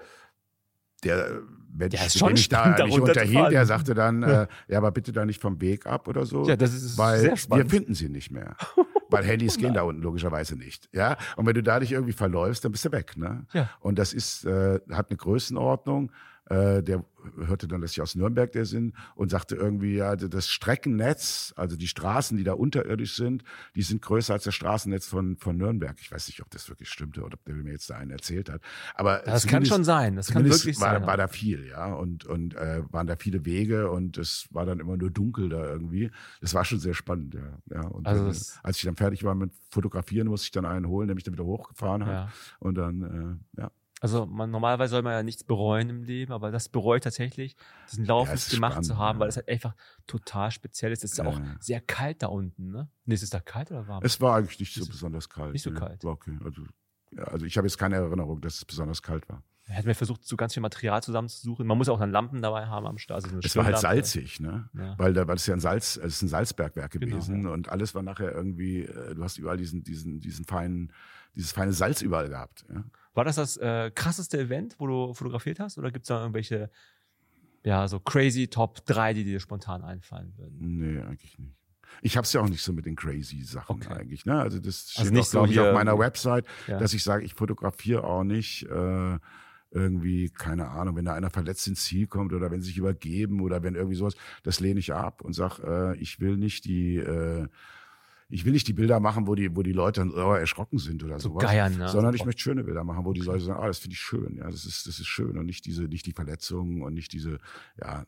[1.04, 1.42] der
[1.74, 4.44] Mensch, Ja, ist schon dem ich da da mich unterhielt, der sagte dann, Ja.
[4.44, 6.48] äh, ja, aber bitte da nicht vom Weg ab oder so.
[6.48, 7.72] Ja, das ist weil sehr wir spannend.
[7.72, 8.56] finden sie nicht mehr.
[9.10, 10.90] Weil Handys gehen da unten logischerweise nicht.
[10.92, 11.18] Ja.
[11.36, 13.16] Und wenn du da dich irgendwie verläufst, dann bist du weg.
[13.16, 13.46] Ne?
[13.54, 13.70] Ja.
[13.80, 16.12] Und das ist, äh, hat eine Größenordnung.
[16.46, 17.06] Äh, der
[17.38, 21.78] hörte dann, dass ich aus Nürnberg der sind und sagte irgendwie, ja, das Streckennetz, also
[21.78, 23.44] die Straßen, die da unterirdisch sind,
[23.76, 25.96] die sind größer als das Straßennetz von, von Nürnberg.
[26.02, 28.50] Ich weiß nicht, ob das wirklich stimmte oder ob der mir jetzt da einen erzählt
[28.50, 28.62] hat.
[28.96, 30.16] Aber Das kann schon sein.
[30.16, 31.08] Das kann wirklich war, sein.
[31.08, 31.94] war da viel, ja.
[31.94, 35.66] Und, und äh, waren da viele Wege und es war dann immer nur dunkel da
[35.66, 36.12] irgendwie.
[36.42, 37.58] Das war schon sehr spannend, ja.
[37.74, 37.88] ja.
[37.88, 41.08] Und Also dann, als ich dann fertig war mit Fotografieren, musste ich dann einen holen,
[41.08, 42.14] der mich dann wieder hochgefahren hat.
[42.14, 42.30] ja.
[42.60, 43.72] Und dann, äh, ja.
[44.04, 47.56] Also man, normalerweise soll man ja nichts bereuen im Leben, aber das bereue ich tatsächlich,
[47.90, 49.20] diesen Lauf Ja, nicht gemacht spannend, zu haben, ja.
[49.22, 49.76] weil es halt einfach
[50.08, 51.06] total speziell ist.
[51.06, 51.56] Es ist ja auch Ja.
[51.62, 52.90] sehr kalt da unten, ne?
[53.06, 54.04] Nee, ist es da kalt oder warm?
[54.04, 55.54] Es war eigentlich nicht so so- besonders kalt.
[55.54, 56.04] nicht so kalt.
[56.04, 56.38] War okay.
[56.44, 56.64] Also,
[57.12, 59.42] ja, also ich habe jetzt keine Erinnerung, dass es besonders kalt war.
[59.68, 61.66] Er hat mir versucht, so ganz viel Material zusammenzusuchen.
[61.66, 63.24] Man muss auch dann Lampen dabei haben am Start.
[63.24, 64.70] Also Es war halt salzig, ne?
[64.74, 65.00] Ja.
[65.00, 67.96] Weil da war es ja ein Salz, es ist ein Salzbergwerk Genau, gewesen und alles
[67.96, 70.92] war nachher irgendwie, äh, du hast überall diesen, diesen, diesen feinen,
[71.36, 72.66] dieses feine Salz überall gehabt.
[72.70, 72.84] Ja?
[73.14, 75.78] War das das äh, krasseste Event, wo du fotografiert hast?
[75.78, 76.70] Oder gibt es da irgendwelche,
[77.64, 80.58] ja, so crazy Top 3, die dir spontan einfallen würden?
[80.60, 81.56] Nee, eigentlich nicht.
[82.02, 83.94] Ich habe es ja auch nicht so mit den crazy Sachen Okay.
[83.94, 84.26] eigentlich.
[84.26, 84.40] Ne?
[84.40, 86.80] Also das steht Also nicht auch, glaube so ich, auf meiner Website, Ja.
[86.80, 89.20] dass ich sage, ich fotografiere auch nicht äh,
[89.70, 93.42] irgendwie, keine Ahnung, wenn da einer verletzt ins Ziel kommt oder wenn sie sich übergeben
[93.42, 96.98] oder wenn irgendwie sowas, das lehne ich ab und sag, äh, ich will nicht die
[96.98, 97.48] äh,
[98.34, 101.04] ich will nicht die Bilder machen, wo die, wo die Leute dann oh, erschrocken sind
[101.04, 101.44] oder So sowas.
[101.44, 101.88] geiern, ne?
[101.90, 104.38] Sondern ich möchte schöne Bilder machen, wo die Leute sagen, ah, das finde ich schön,
[104.38, 107.38] ja, das ist, das ist schön und nicht diese, nicht die Verletzungen und nicht diese,
[107.80, 108.06] ja,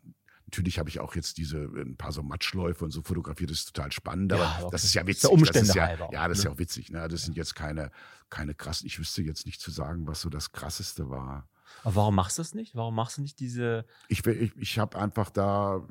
[0.48, 3.74] natürlich habe ich auch jetzt diese, ein paar so Matschläufe und so fotografiert, das ist
[3.76, 5.22] total spannend, aber Ja, das ist ja Ist witzig.
[5.22, 6.50] der Umstände das ist ja, halber ja, das ist ne?
[6.50, 7.92] ja auch witzig, ne, das sind jetzt keine,
[8.30, 11.48] keine krassen, ich wüsste jetzt nicht zu sagen, was so das krasseste war.
[11.84, 12.76] Aber warum machst du das nicht?
[12.76, 15.88] Warum machst du nicht diese, Ich, ich, ich habe einfach da,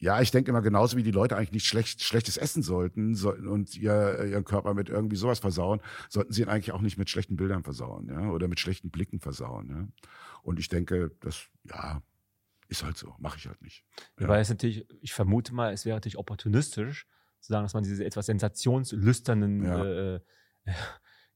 [0.00, 3.46] ja, ich denke immer genauso wie die Leute eigentlich nicht schlecht, schlechtes essen sollten sollten
[3.46, 7.08] und ihr, ihren Körper mit irgendwie sowas versauen, sollten sie ihn eigentlich auch nicht mit
[7.10, 9.86] schlechten Bildern versauen, ja, oder mit schlechten Blicken versauen, ja.
[10.42, 12.02] Und ich denke, das, ja,
[12.68, 13.84] ist halt so, mache ich halt nicht.
[14.18, 14.26] Ja.
[14.28, 17.06] weil es natürlich, ich vermute mal, es wäre natürlich opportunistisch,
[17.40, 19.84] zu sagen, dass man diese etwas sensationslüsternen Ja.
[20.16, 20.20] äh,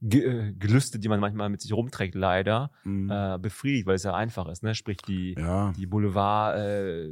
[0.01, 3.11] Ge äh, Gelüste, die man manchmal mit sich rumträgt, leider, Mhm.
[3.11, 4.75] äh, befriedigt, weil es ja einfach ist, ne?
[4.75, 5.73] Sprich, die, ja.
[5.73, 7.11] die Boulevard, äh,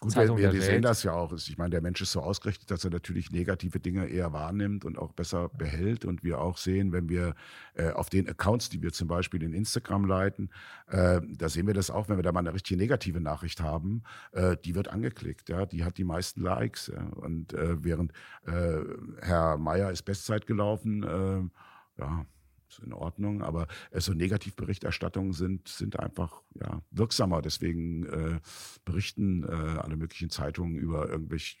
[0.00, 0.84] Gut, wir, wir sehen Welt.
[0.86, 1.30] das ja auch.
[1.34, 4.96] Ich meine, der Mensch ist so ausgerichtet, dass er natürlich negative Dinge eher wahrnimmt und
[4.96, 6.06] auch besser behält.
[6.06, 7.34] Und wir auch sehen, wenn wir
[7.74, 10.48] äh, auf den Accounts, die wir zum Beispiel in Instagram leiten,
[10.88, 14.02] äh, da sehen wir das auch, wenn wir da mal eine richtige negative Nachricht haben,
[14.32, 15.50] äh, die wird angeklickt.
[15.50, 16.86] Ja, die hat die meisten Likes.
[16.86, 17.02] Ja.
[17.16, 18.12] Und äh, während
[18.46, 18.78] äh,
[19.20, 22.24] Herr Meier ist Bestzeit gelaufen, äh, ja.
[22.70, 27.42] Ist in Ordnung, aber äh, so Negativberichterstattungen sind, sind einfach ja, wirksamer.
[27.42, 28.40] Deswegen äh,
[28.84, 31.56] berichten äh, alle möglichen Zeitungen über irgendwelche,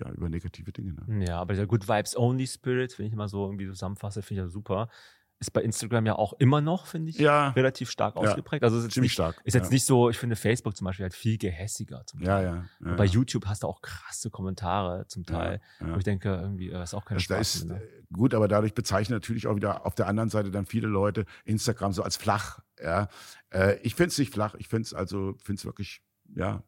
[0.00, 0.94] ja, über negative Dinge.
[0.94, 1.26] Ne?
[1.26, 4.46] ja, aber dieser Good Vibes Only Spirit, wenn ich mal so irgendwie zusammenfasse, finde ich
[4.46, 4.88] ja super.
[5.42, 7.48] Ist bei Instagram ja auch immer noch, finde ich, Ja.
[7.50, 8.20] relativ stark Ja.
[8.22, 8.62] ausgeprägt.
[8.62, 9.40] Also ist Ziemlich nicht, stark.
[9.42, 9.72] ist jetzt ja.
[9.72, 12.44] nicht so, ich finde Facebook zum Beispiel halt viel gehässiger zum Ja, Teil.
[12.44, 12.54] ja.
[12.54, 13.10] ja, Und bei ja.
[13.10, 15.94] YouTube hast du auch krasse Kommentare zum Teil, Ja, ja.
[15.94, 17.54] wo ich denke, irgendwie, äh, ist auch keine Also da Spaß.
[17.56, 17.82] ist mehr, ne?
[17.82, 21.24] äh, gut, aber dadurch bezeichnen natürlich auch wieder auf der anderen Seite dann viele Leute
[21.44, 22.60] Instagram so als flach.
[22.80, 23.08] Ja,
[23.50, 24.54] äh, ich finde es nicht flach.
[24.58, 26.02] Ich finde es also, finde es wirklich,
[26.36, 26.62] ja,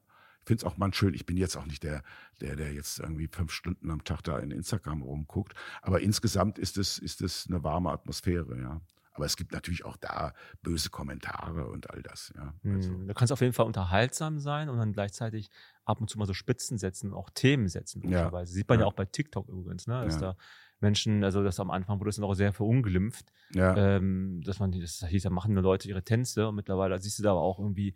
[0.47, 1.15] finde es auch mal schön.
[1.15, 2.03] Ich bin jetzt auch nicht der,
[2.41, 5.55] der, der jetzt irgendwie fünf Stunden am Tag da in Instagram rumguckt.
[5.83, 8.59] Aber insgesamt ist es, ist es eine warme Atmosphäre.
[8.61, 8.81] Ja,
[9.13, 12.33] Aber es gibt natürlich auch da böse Kommentare und all das.
[12.37, 12.55] Ja.
[12.65, 15.51] Also, Hm, Du kannst auf jeden Fall unterhaltsam sein und dann gleichzeitig
[15.85, 18.09] ab und zu mal so Spitzen setzen, auch Themen setzen.
[18.09, 18.45] Ja.
[18.45, 18.85] Sieht man ja.
[18.85, 18.89] Ja.
[18.89, 20.05] auch bei TikTok übrigens, ne?
[20.05, 20.21] dass Ja.
[20.21, 20.37] da
[20.81, 25.03] Menschen, also das am Anfang wurde es noch sehr verunglimpft, ja, ähm, dass man, das
[25.09, 27.95] hieß, da machen nur Leute ihre Tänze und mittlerweile siehst du da aber auch irgendwie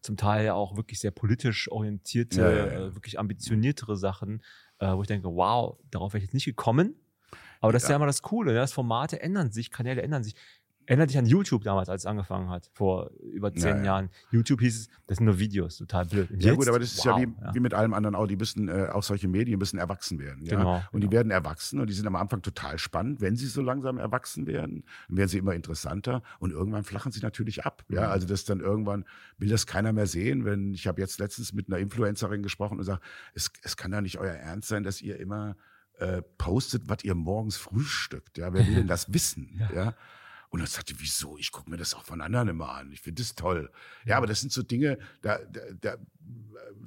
[0.00, 2.86] zum Teil auch wirklich sehr politisch orientierte, Ja, ja, ja.
[2.86, 4.42] Äh, wirklich ambitioniertere Sachen,
[4.78, 6.94] äh, wo ich denke, wow, darauf wäre ich jetzt nicht gekommen.
[7.60, 10.34] Aber das ist ja immer das Coole, das Formate ändern sich, Kanäle ändern sich.
[10.88, 13.84] Erinnert dich an YouTube damals, als es angefangen hat, vor über zehn Ja, ja.
[13.84, 14.08] Jahren.
[14.30, 16.28] YouTube hieß es, das sind nur Videos, total blöd.
[16.38, 18.26] Ja gut, aber das ist wow, ja, wie, wie mit allem anderen auch.
[18.26, 20.46] Die müssen, äh, auch solche Medien müssen erwachsen werden.
[20.46, 20.56] Ja?
[20.56, 21.12] Genau, und die genau.
[21.12, 23.20] werden erwachsen und die sind am Anfang total spannend.
[23.20, 27.20] Wenn sie so langsam erwachsen werden, dann werden sie immer interessanter und irgendwann flachen sie
[27.20, 27.84] natürlich ab.
[27.90, 28.12] Ja, Mhm.
[28.12, 29.04] also das dann irgendwann
[29.36, 30.46] will das keiner mehr sehen.
[30.46, 33.02] Wenn ich habe jetzt letztens mit einer Influencerin gesprochen und gesagt,
[33.34, 35.54] es, es kann ja nicht euer Ernst sein, dass ihr immer
[35.98, 38.38] äh, postet, was ihr morgens frühstückt.
[38.38, 39.50] Ja, wer will denn das wissen?
[39.58, 39.70] Ja.
[39.74, 39.94] ja?
[40.50, 41.36] Und dann sagte, wieso?
[41.38, 42.90] Ich gucke mir das auch von anderen immer an.
[42.92, 43.70] Ich finde das toll.
[44.06, 45.98] Ja, aber das sind so Dinge, da, da, da äh,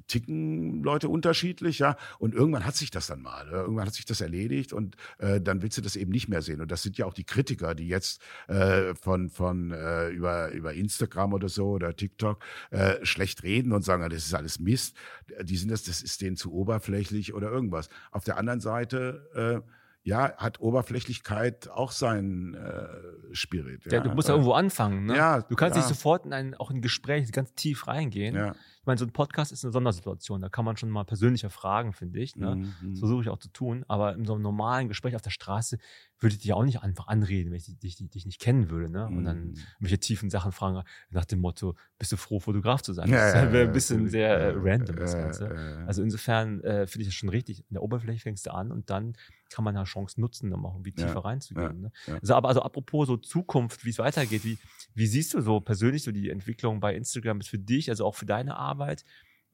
[0.07, 1.95] ticken Leute unterschiedlich, ja.
[2.17, 3.45] Und irgendwann hat sich das dann mal.
[3.47, 3.61] ja.
[3.61, 6.59] Irgendwann hat sich das erledigt und äh, dann willst du das eben nicht mehr sehen.
[6.61, 10.73] Und das sind ja auch die Kritiker, die jetzt äh, von, von äh, über, über
[10.73, 14.97] Instagram oder so oder TikTok äh, schlecht reden und sagen, das ist alles Mist.
[15.43, 17.89] Die sind das, das ist denen zu oberflächlich oder irgendwas.
[18.11, 22.87] Auf der anderen Seite äh, ja, hat Oberflächlichkeit auch seinen äh,
[23.33, 23.91] Spirit.
[23.91, 25.05] Ja, du musst ja irgendwo anfangen.
[25.05, 25.15] Ne?
[25.15, 25.81] Ja, du kannst ja.
[25.81, 28.35] nicht sofort in ein, auch in ein Gespräch ganz tief reingehen.
[28.35, 28.55] Ja.
[28.81, 30.41] Ich meine, so ein Podcast ist eine Sondersituation.
[30.41, 32.35] Da kann man schon mal persönlicher fragen, finde ich.
[32.35, 32.55] Ne?
[32.55, 32.89] Mhm.
[32.91, 33.85] Das versuche ich auch zu tun.
[33.87, 35.77] Aber in so einem normalen Gespräch auf der Straße
[36.19, 38.89] würde ich dich auch nicht einfach anreden, wenn ich dich, dich, dich nicht kennen würde.
[38.89, 39.05] Ne?
[39.05, 39.55] Und dann Mhm.
[39.79, 43.09] welche tiefen Sachen fragen, nach dem Motto, bist du froh, Fotograf zu sein?
[43.09, 45.45] Ja, das ja, wäre ja, ein bisschen sehr äh, Ja, random, das äh, Ganze.
[45.45, 47.59] äh, Also insofern äh, finde ich das schon richtig.
[47.69, 49.13] In der Oberfläche fängst du an und dann
[49.53, 51.81] kann man da Chance nutzen, um auch irgendwie Ja, tiefer reinzugehen.
[51.81, 51.91] ne?
[52.07, 52.13] ja.
[52.15, 54.57] Also, aber also apropos so Zukunft, wie es weitergeht, wie,
[54.95, 58.15] wie siehst du so persönlich so die Entwicklung bei Instagram ist für dich, also auch
[58.15, 58.70] für deine Arbeit?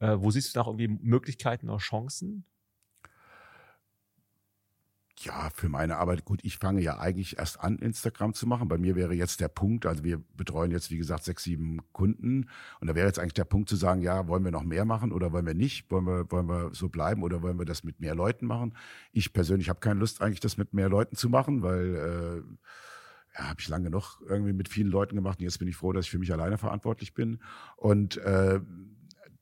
[0.00, 2.44] Äh, wo siehst du da irgendwie Möglichkeiten oder Chancen?
[5.20, 8.68] Ja, für meine Arbeit, gut, ich fange ja eigentlich erst an, Instagram zu machen.
[8.68, 12.48] Bei mir wäre jetzt der Punkt, also wir betreuen jetzt, wie gesagt, sechs, sieben Kunden.
[12.80, 15.10] Und da wäre jetzt eigentlich der Punkt zu sagen, ja, wollen wir noch mehr machen
[15.10, 15.90] oder wollen wir nicht?
[15.90, 18.76] Wollen wir, wollen wir so bleiben oder wollen wir das mit mehr Leuten machen?
[19.10, 23.48] Ich persönlich habe keine Lust, eigentlich das mit mehr Leuten zu machen, weil äh, ja,
[23.48, 25.40] habe ich lange genug irgendwie mit vielen Leuten gemacht.
[25.40, 27.40] Und jetzt bin ich froh, dass ich für mich alleine verantwortlich bin.
[27.76, 28.60] Und äh,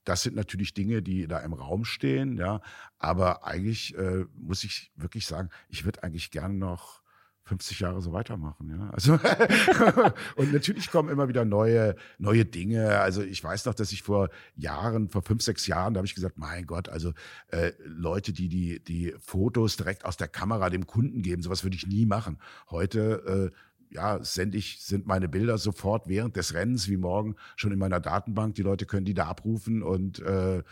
[0.07, 2.61] das sind natürlich Dinge, die da im Raum stehen, ja.
[2.97, 7.01] Aber eigentlich äh, muss ich wirklich sagen, ich würde eigentlich gerne noch
[7.43, 8.89] 50 Jahre so weitermachen, ja.
[8.91, 9.13] Also
[10.35, 12.99] und natürlich kommen immer wieder neue neue Dinge.
[12.99, 16.15] Also ich weiß noch, dass ich vor Jahren, vor fünf, sechs Jahren, da habe ich
[16.15, 17.11] gesagt, mein Gott, also
[17.49, 21.75] äh, Leute, die die die Fotos direkt aus der Kamera dem Kunden geben, sowas würde
[21.75, 22.37] ich nie machen.
[22.69, 23.57] Heute äh,
[23.89, 27.99] ja, sende ich, sind meine Bilder sofort während des Rennens wie morgen schon in meiner
[27.99, 28.55] Datenbank.
[28.55, 30.63] Die Leute können die da abrufen und äh,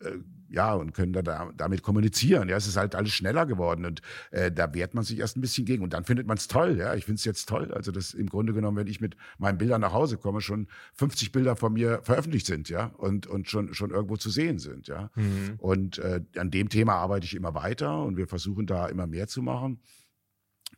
[0.00, 0.18] äh,
[0.50, 2.48] ja, und können da, da damit kommunizieren.
[2.48, 4.00] Ja, es ist halt alles schneller geworden und
[4.30, 6.78] äh, da wehrt man sich erst ein bisschen gegen und dann findet man es toll.
[6.78, 7.70] Ja, ich finde es jetzt toll.
[7.74, 11.32] Also das im Grunde genommen, wenn ich mit meinen Bildern nach Hause komme, schon 50
[11.32, 15.10] Bilder von mir veröffentlicht sind, ja, und und schon schon irgendwo zu sehen sind, ja.
[15.58, 19.28] Und äh, an dem Thema arbeite ich immer weiter und wir versuchen da immer mehr
[19.28, 19.80] zu machen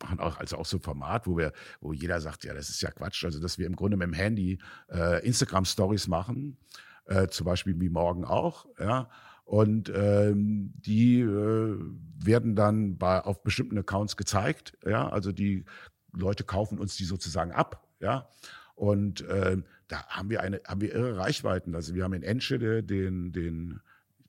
[0.01, 2.81] machen auch also auch so ein Format, wo wir, wo jeder sagt, ja, das ist
[2.81, 3.23] ja Quatsch.
[3.23, 4.59] Also dass wir im Grunde mit dem Handy
[4.91, 6.57] äh, Instagram Stories machen,
[7.05, 9.09] äh, zum Beispiel wie morgen auch, ja.
[9.43, 11.77] Und ähm, die äh,
[12.23, 15.09] werden dann bei auf bestimmten Accounts gezeigt, ja.
[15.09, 15.65] Also die
[16.13, 18.29] Leute kaufen uns die sozusagen ab, ja.
[18.75, 21.75] Und ähm, da haben wir eine, haben wir irre Reichweiten.
[21.75, 23.81] Also wir haben in Enschede den, den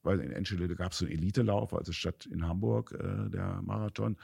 [0.05, 4.16] weiß, in Enschede gab es so einen Elitelauf, also statt in Hamburg äh, der Marathon.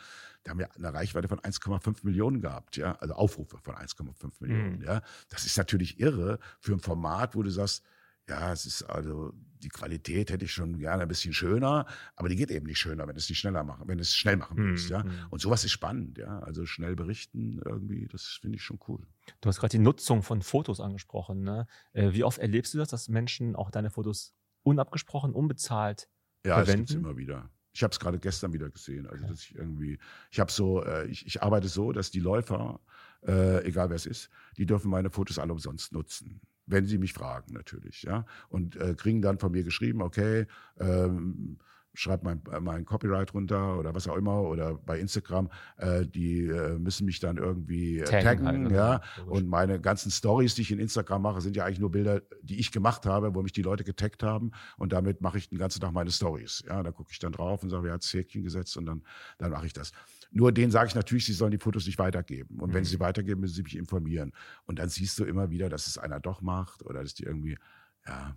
[0.44, 4.78] Da haben wir eine Reichweite von 1,5 Millionen gehabt, ja, also Aufrufe von 1,5 Millionen,
[4.78, 4.84] Mhm.
[4.84, 5.02] ja.
[5.28, 7.84] Das ist natürlich irre für ein Format, wo du sagst,
[8.28, 12.36] ja, es ist also die Qualität hätte ich schon gerne ein bisschen schöner, aber die
[12.36, 14.86] geht eben nicht schöner, wenn du es nicht schneller machen, wenn es schnell machen willst,
[14.90, 14.92] Mhm.
[14.92, 15.04] ja.
[15.30, 16.38] Und sowas ist spannend, ja.
[16.40, 19.00] Also schnell berichten irgendwie, das finde ich schon cool.
[19.40, 21.42] Du hast gerade die Nutzung von Fotos angesprochen.
[21.42, 21.66] Ne?
[21.94, 24.34] Äh, wie oft erlebst du das, dass Menschen auch deine Fotos
[24.68, 26.08] unabgesprochen, unbezahlt
[26.46, 27.06] Ja, es gibt's verwenden?
[27.08, 27.50] immer wieder.
[27.72, 29.06] Ich habe es gerade gestern wieder gesehen.
[29.06, 29.98] Also dass ich irgendwie,
[30.30, 32.80] ich habe so, äh, ich, ich arbeite so, dass die Läufer,
[33.26, 36.40] äh, egal wer es ist, die dürfen meine Fotos alle umsonst nutzen.
[36.66, 38.26] Wenn sie mich fragen, natürlich, ja.
[38.48, 40.46] Und äh, kriegen dann von mir geschrieben, okay,
[40.78, 41.58] ähm,
[41.98, 46.46] schreibe mein, äh, mein Copyright runter oder was auch immer oder bei Instagram, äh, die
[46.46, 48.74] äh, müssen mich dann irgendwie äh, Taggen taggen, halt, ne?
[48.74, 49.00] ja.
[49.16, 49.32] Logisch.
[49.40, 52.60] Und meine ganzen Stories, die ich in Instagram mache, sind ja eigentlich nur Bilder, die
[52.60, 55.80] ich gemacht habe, wo mich die Leute getaggt haben und damit mache ich den ganzen
[55.80, 56.62] Tag meine Stories.
[56.68, 59.02] Ja, da gucke ich dann drauf und sage, wer hat Häkchen gesetzt und dann,
[59.38, 59.92] dann mache ich das.
[60.30, 62.58] Nur denen sage ich natürlich, sie sollen die Fotos nicht weitergeben.
[62.60, 62.84] Und wenn Mhm.
[62.84, 64.32] sie sie weitergeben, müssen sie mich informieren.
[64.66, 67.58] Und dann siehst du immer wieder, dass es einer doch macht oder dass die irgendwie,
[68.06, 68.36] ja,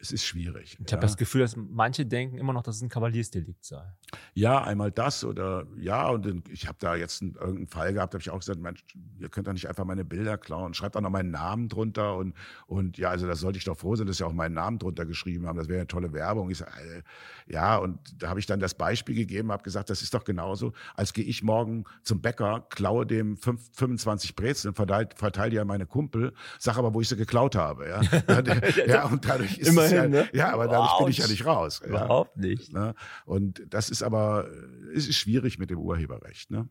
[0.00, 0.78] es ist schwierig.
[0.80, 0.96] Ich ja.
[0.96, 3.84] habe das Gefühl, dass manche denken immer noch, dass es ein Kavaliersdelikt sei.
[4.32, 8.14] Ja, einmal das oder ja, und dann, ich habe da jetzt einen, irgendeinen Fall gehabt,
[8.14, 8.84] habe ich auch gesagt, Mensch,
[9.18, 10.72] ihr könnt doch nicht einfach meine Bilder klauen.
[10.72, 12.34] Schreibt auch noch meinen Namen drunter und,
[12.66, 15.04] und ja, also da sollte ich doch froh sein, dass sie auch meinen Namen drunter
[15.04, 15.58] geschrieben haben.
[15.58, 16.50] Das wäre eine tolle Werbung.
[16.50, 17.02] Ich sag, äh,
[17.46, 20.72] ja, und da habe ich dann das Beispiel gegeben, habe gesagt, das ist doch genauso,
[20.94, 25.66] als gehe ich morgen zum Bäcker, klaue dem fünf, 25 Brezeln, verteile verteil die an
[25.66, 27.88] meine Kumpel, sag aber, wo ich sie geklaut habe.
[27.88, 28.00] Ja,
[28.86, 30.28] ja und dadurch ist Immerhin, ja, ne?
[30.32, 31.80] ja, aber dadurch bin ich ja nicht raus.
[31.82, 31.88] Ja.
[31.88, 32.72] Überhaupt nicht.
[32.72, 32.94] Ne?
[33.24, 34.48] Und das ist aber,
[34.94, 36.50] es ist schwierig mit dem Urheberrecht.
[36.50, 36.68] Ne?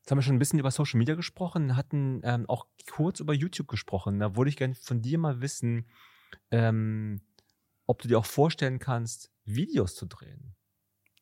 [0.00, 3.34] Jetzt haben wir schon ein bisschen über Social Media gesprochen, hatten ähm, auch kurz über
[3.34, 4.20] YouTube gesprochen.
[4.20, 5.86] Da würde ich gerne von dir mal wissen,
[6.50, 7.20] ähm,
[7.86, 10.54] ob du dir auch vorstellen kannst, Videos zu drehen,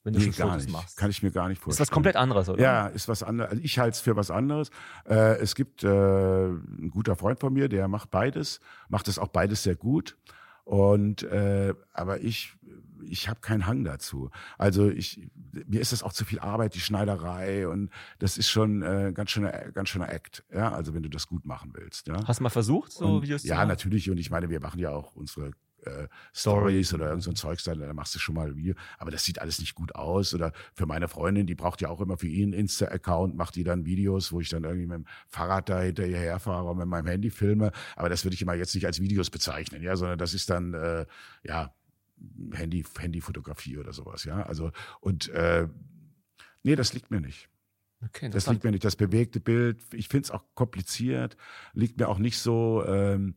[0.03, 0.73] wenn du Nee, schon gar Fotos nicht.
[0.73, 0.97] machst.
[0.99, 1.83] Kann ich mir gar nicht ist vorstellen.
[1.87, 2.63] was komplett anderes, oder?
[2.63, 3.53] Ja, ist was anderes.
[3.53, 4.71] Also ich halte es für was anderes.
[5.07, 9.29] Äh, es gibt äh, ein guter Freund von mir, der macht beides, macht es auch
[9.29, 10.19] beides sehr gut.
[10.65, 12.57] Und äh, aber ich,
[13.07, 14.31] ich habe keinen Hang dazu.
[14.57, 15.29] Also ich,
[15.67, 19.31] mir ist das auch zu viel Arbeit, die Schneiderei und das ist schon äh, ganz
[19.31, 20.43] schöner, ganz schöner Act.
[20.53, 22.09] Ja, also wenn du das gut machen willst.
[22.09, 22.27] Ja.
[22.27, 24.11] Hast du mal versucht, so Und, Videos ja, natürlich.
[24.11, 25.53] Und ich meine, wir machen ja auch unsere
[25.87, 28.75] äh, Stories oder irgend so ein Zeugs, dann, da machst du schon mal ein Video.
[28.99, 30.35] Aber das sieht alles nicht gut aus.
[30.35, 33.85] Oder für meine Freundin, die braucht ja auch immer für ihren Insta-Account, macht die dann
[33.85, 37.31] Videos, wo ich dann irgendwie mit dem Fahrrad da hinterher herfahre und mit meinem Handy
[37.31, 37.73] filme.
[37.97, 40.75] Aber das würde ich immer jetzt nicht als Videos bezeichnen, ja, sondern das ist dann,
[40.75, 41.07] äh,
[41.43, 41.75] ja,
[42.53, 44.43] Handy, Handyfotografie oder sowas, ja.
[44.43, 44.71] Also,
[45.01, 45.69] und äh,
[46.63, 47.49] nee, das liegt mir nicht.
[48.07, 48.85] Okay, Das liegt mir nicht.
[48.85, 51.37] Das bewegte Bild, ich finde es auch kompliziert,
[51.73, 53.35] liegt mir auch nicht so, ähm,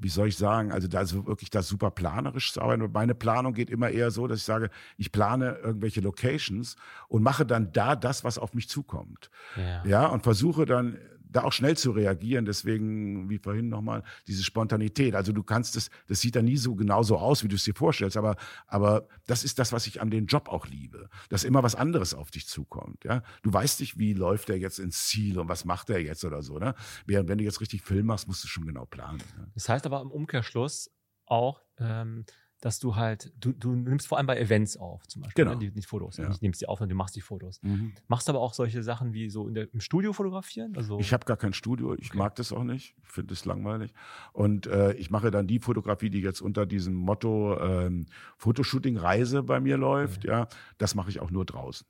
[0.00, 2.90] wie soll ich sagen, also da ist wirklich das super planerisch zu arbeiten.
[2.92, 6.76] Meine Planung geht immer eher so, dass ich sage, ich plane irgendwelche Locations
[7.08, 9.30] und mache dann da das, was auf mich zukommt.
[9.56, 9.84] ja.
[9.84, 10.98] Ja, und versuche dann
[11.32, 12.44] da auch schnell zu reagieren.
[12.44, 15.14] Deswegen, wie vorhin nochmal, diese Spontanität.
[15.14, 17.64] Also du kannst es, das sieht dann nie so genau so aus, wie du es
[17.64, 21.08] dir vorstellst, aber, aber das ist das, was ich an den Job auch liebe.
[21.28, 23.04] Dass immer was anderes auf dich zukommt.
[23.04, 26.24] Ja, du weißt nicht, wie läuft er jetzt ins Ziel und was macht er jetzt
[26.24, 26.58] oder so.
[26.58, 26.74] Ne?
[27.06, 29.22] Während wenn du jetzt richtig Film machst, musst du schon genau planen.
[29.36, 29.50] Ne?
[29.54, 30.90] Das heißt aber im Umkehrschluss
[31.26, 32.24] auch, ähm,
[32.62, 35.54] dass du halt, du, du nimmst vor allem bei Events auf, zum Beispiel, Genau.
[35.56, 35.58] ne?
[35.58, 36.16] die, die Fotos.
[36.16, 36.28] Ja.
[36.28, 37.60] Nicht nimmst die auf, sondern du machst die Fotos.
[38.06, 40.74] Machst aber auch solche Sachen wie so in der, im Studio fotografieren?
[40.76, 42.18] Also, Ich habe gar kein Studio, ich Okay.
[42.18, 43.92] mag das auch nicht, ich finde es langweilig.
[44.32, 48.06] Und äh, ich mache dann die Fotografie, die jetzt unter diesem Motto ähm,
[48.38, 50.46] Fotoshooting Reise bei mir läuft, ja,
[50.78, 51.84] das mache ich auch nur draußen.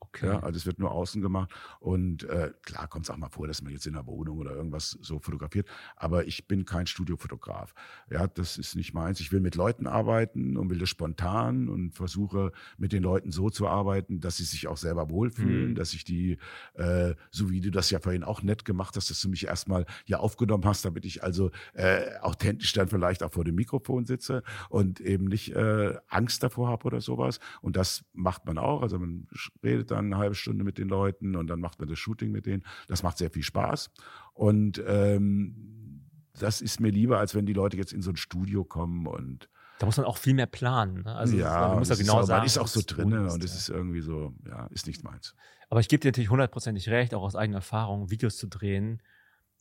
[0.00, 0.26] Okay.
[0.26, 1.50] Ja, also es wird nur außen gemacht.
[1.80, 4.52] Und äh, klar kommt es auch mal vor, dass man jetzt in der Wohnung oder
[4.52, 5.68] irgendwas so fotografiert.
[5.96, 7.74] Aber ich bin kein Studiofotograf.
[8.10, 9.20] Ja, das ist nicht meins.
[9.20, 13.50] Ich will mit Leuten arbeiten und will das spontan und versuche mit den Leuten so
[13.50, 15.74] zu arbeiten, dass sie sich auch selber wohlfühlen, Mhm.
[15.74, 16.38] dass ich die,
[16.74, 19.84] äh, so wie du das ja vorhin auch nett gemacht hast, dass du mich erstmal
[20.04, 24.42] hier aufgenommen hast, damit ich also äh, authentisch dann vielleicht auch vor dem Mikrofon sitze
[24.68, 27.40] und eben nicht äh, Angst davor habe oder sowas.
[27.60, 28.82] Und das macht man auch.
[28.82, 29.50] Also man sch-
[29.88, 32.46] redet dann eine halbe Stunde mit den Leuten und dann macht man das Shooting mit
[32.46, 32.64] denen.
[32.86, 33.90] Das macht sehr viel Spaß.
[34.34, 36.04] Und ähm,
[36.38, 39.48] das ist mir lieber, als wenn die Leute jetzt in so ein Studio kommen und
[39.80, 41.02] Da muss man auch viel mehr planen.
[41.02, 41.14] Ne?
[41.14, 42.40] Also ja, du musst ja ist genau auch, sagen.
[42.40, 43.58] man ist auch so musst, und es ja.
[43.58, 45.34] ist irgendwie so, ja, ist nicht meins.
[45.68, 49.02] Aber ich gebe dir natürlich hundertprozentig recht, auch aus eigener Erfahrung, Videos zu drehen.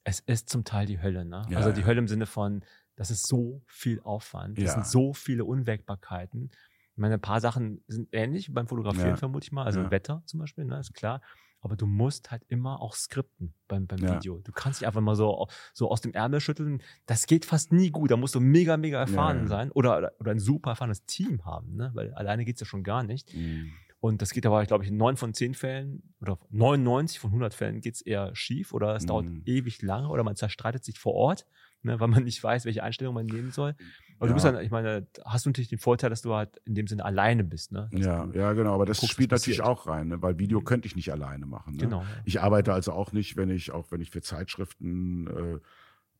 [0.03, 1.25] Es ist zum Teil die Hölle.
[1.25, 1.45] Ne?
[1.49, 1.88] Ja, also die ja.
[1.88, 2.63] Hölle im Sinne von,
[2.95, 6.51] das ist so viel Aufwand, das sind so viele Unwägbarkeiten.
[6.98, 9.16] Ich meine, ein paar Sachen sind ähnlich beim Fotografieren, Ja.
[9.18, 9.66] vermute ich mal.
[9.66, 9.91] Also Ja.
[9.91, 11.22] Wetter zum Beispiel, ne, ist klar.
[11.62, 14.16] Aber du musst halt immer auch skripten beim, beim Ja.
[14.16, 14.39] Video.
[14.39, 16.82] Du kannst nicht einfach mal so, so aus dem Ärmel schütteln.
[17.06, 18.10] Das geht fast nie gut.
[18.10, 21.91] Da musst du mega, mega erfahren sein oder, oder ein super erfahrenes Team haben, ne?
[21.93, 23.32] weil alleine geht's ja schon gar nicht.
[23.36, 23.74] Mhm.
[24.00, 27.54] Und das geht aber, glaube ich, in neun von zehn Fällen oder 99 von 100
[27.54, 29.43] Fällen geht's eher schief oder es dauert Mhm.
[29.45, 31.45] ewig lange oder man zerstreitet sich vor Ort,
[31.88, 33.76] ne, weil man nicht weiß, welche Einstellung man nehmen soll.
[34.20, 34.28] Aber Ja.
[34.30, 36.88] du bist dann, ich meine, hast du natürlich den Vorteil, dass du halt in dem
[36.88, 37.72] Sinne alleine bist.
[37.72, 37.90] Ne?
[37.92, 38.74] Dass Ja, ja, genau.
[38.74, 40.22] Aber das guckst, spielt natürlich auch rein, ne?
[40.22, 41.74] weil Video könnte ich nicht alleine machen.
[41.74, 41.84] Ne?
[41.84, 42.04] Genau.
[42.26, 45.60] Ich arbeite also auch nicht, wenn ich, auch wenn ich für Zeitschriften äh,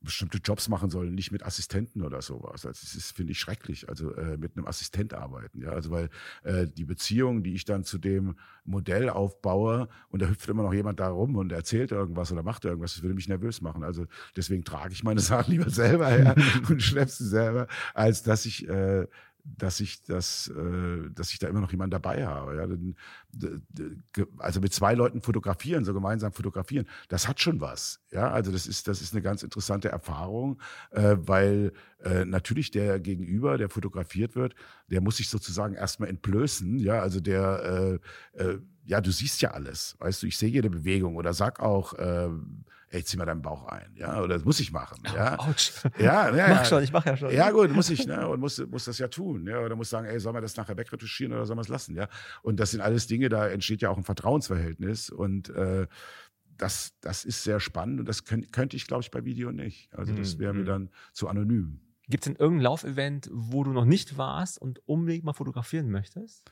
[0.08, 2.66] bestimmte Jobs machen soll, nicht mit Assistenten oder sowas.
[2.66, 3.88] Also das ist, finde ich, schrecklich.
[3.90, 5.62] Also äh, mit einem Assistent arbeiten.
[5.62, 6.10] Ja, also weil
[6.44, 10.74] äh, die Beziehung, die ich dann zu dem Modell aufbaue, und da hüpft immer noch
[10.74, 13.84] jemand da rum und erzählt irgendwas oder macht irgendwas, das würde mich nervös machen.
[13.84, 14.06] Also
[14.36, 16.36] deswegen trage ich meine Sachen lieber selber her
[16.70, 19.08] und schlepp sie selber, als dass ich äh,
[19.56, 22.56] dass ich das, äh, dass ich da immer noch jemanden dabei habe.
[22.56, 23.50] Ja?
[24.40, 28.02] Also mit zwei Leuten fotografieren, so gemeinsam fotografieren, das hat schon was.
[28.12, 30.60] Ja, also das ist, das ist eine ganz interessante Erfahrung,
[30.92, 31.72] äh, weil
[32.04, 34.56] äh, natürlich der Gegenüber, der fotografiert wird,
[34.88, 36.80] der muss sich sozusagen erstmal entblößen.
[36.80, 38.00] Ja, also der,
[38.36, 41.60] äh, äh, ja, du siehst ja alles, weißt du, ich sehe jede Bewegung oder sag
[41.60, 42.30] auch, äh,
[42.90, 45.38] ey, zieh mal deinen Bauch ein, ja, oder das muss ich machen, ja.
[45.40, 45.72] Autsch.
[46.00, 47.32] Ja, ja, mach schon, ich mach ja schon.
[47.32, 50.08] Ja, gut, muss ich, ne, und muss, muss das ja tun, ja, oder muss sagen,
[50.08, 52.08] ey, soll man das nachher wegretuschieren oder soll man es lassen, ja.
[52.42, 55.88] Und das sind alles Dinge, da entsteht ja auch ein Vertrauensverhältnis und äh,
[56.58, 59.94] das, das ist sehr spannend und das könnt, könnte ich, glaube ich, bei Video nicht.
[59.94, 60.66] Also das mhm, wäre mir mhm.
[60.66, 61.80] dann zu anonym.
[62.10, 66.52] Gibt es denn irgendein Laufevent, wo du noch nicht warst und unbedingt mal fotografieren möchtest?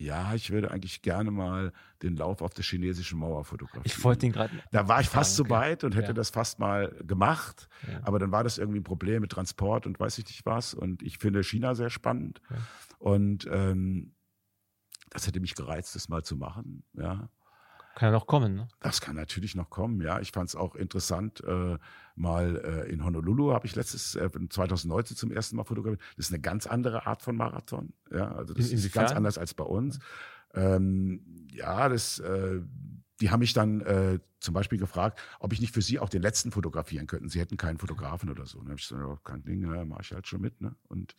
[0.00, 1.72] Ja, ich würde eigentlich gerne mal
[2.02, 3.82] den Lauf auf der chinesischen Mauer fotografieren.
[3.84, 4.52] Ich wollte ihn gerade.
[4.70, 6.12] Da war ich fast so weit und hätte ja.
[6.12, 7.68] das fast mal gemacht.
[7.90, 8.00] Ja.
[8.04, 10.72] Aber dann war das irgendwie ein Problem mit Transport und weiß ich nicht was.
[10.72, 12.40] Und ich finde China sehr spannend.
[12.48, 12.56] Ja.
[13.00, 14.14] Und ähm,
[15.10, 16.84] das hätte mich gereizt, das mal zu machen.
[16.92, 17.28] Ja.
[17.98, 18.68] Kann ja noch kommen, ne?
[18.78, 20.20] Das kann natürlich noch kommen, ja.
[20.20, 21.78] Ich fand es auch interessant, äh,
[22.14, 26.00] mal äh, in Honolulu habe ich letztes, äh, 2019 zum ersten Mal fotografiert.
[26.16, 28.30] Das ist eine ganz andere Art von Marathon, ja.
[28.30, 29.98] Also das in, ist ganz anders als bei uns.
[30.54, 32.60] Ähm, ja, das, äh,
[33.20, 36.22] die haben mich dann äh, zum Beispiel gefragt, ob ich nicht für sie auch den
[36.22, 37.28] letzten fotografieren könnten.
[37.28, 38.58] Sie hätten keinen Fotografen oder so.
[38.58, 40.76] Und dann habe ich gesagt, ja, kein Ding, ja, mache ich halt schon mit, ne?
[40.86, 41.16] Und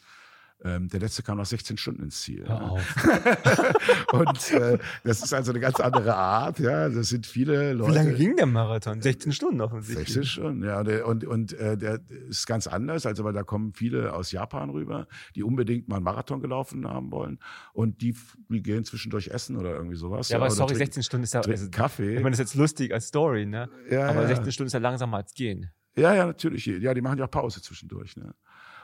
[0.61, 2.43] ähm, der letzte kam nach 16 Stunden ins Ziel.
[2.45, 2.57] Ja.
[4.11, 6.59] und äh, das ist also eine ganz andere Art.
[6.59, 7.91] Ja, das sind viele Leute.
[7.91, 9.01] Wie lange ging der Marathon?
[9.01, 10.07] 16 Stunden offensichtlich.
[10.07, 10.81] 16 Stunden, ja.
[11.05, 13.05] Und, und, äh, der ist ganz anders.
[13.05, 17.11] Also, weil da kommen viele aus Japan rüber, die unbedingt mal einen Marathon gelaufen haben
[17.11, 17.39] wollen.
[17.71, 18.15] Und die,
[18.49, 20.27] die gehen zwischendurch essen oder irgendwie sowas.
[20.27, 22.17] Ja, aber sorry, 16 Stunden ist ja also, Kaffee.
[22.17, 23.69] Ich meine, das ist jetzt lustig als Story, ne?
[23.89, 25.71] Ja, aber 16 Stunden ist ja langsamer als gehen.
[25.95, 26.65] Ja, ja, natürlich.
[26.65, 28.15] Ja, die machen ja auch Pause zwischendurch.
[28.15, 28.33] Ne?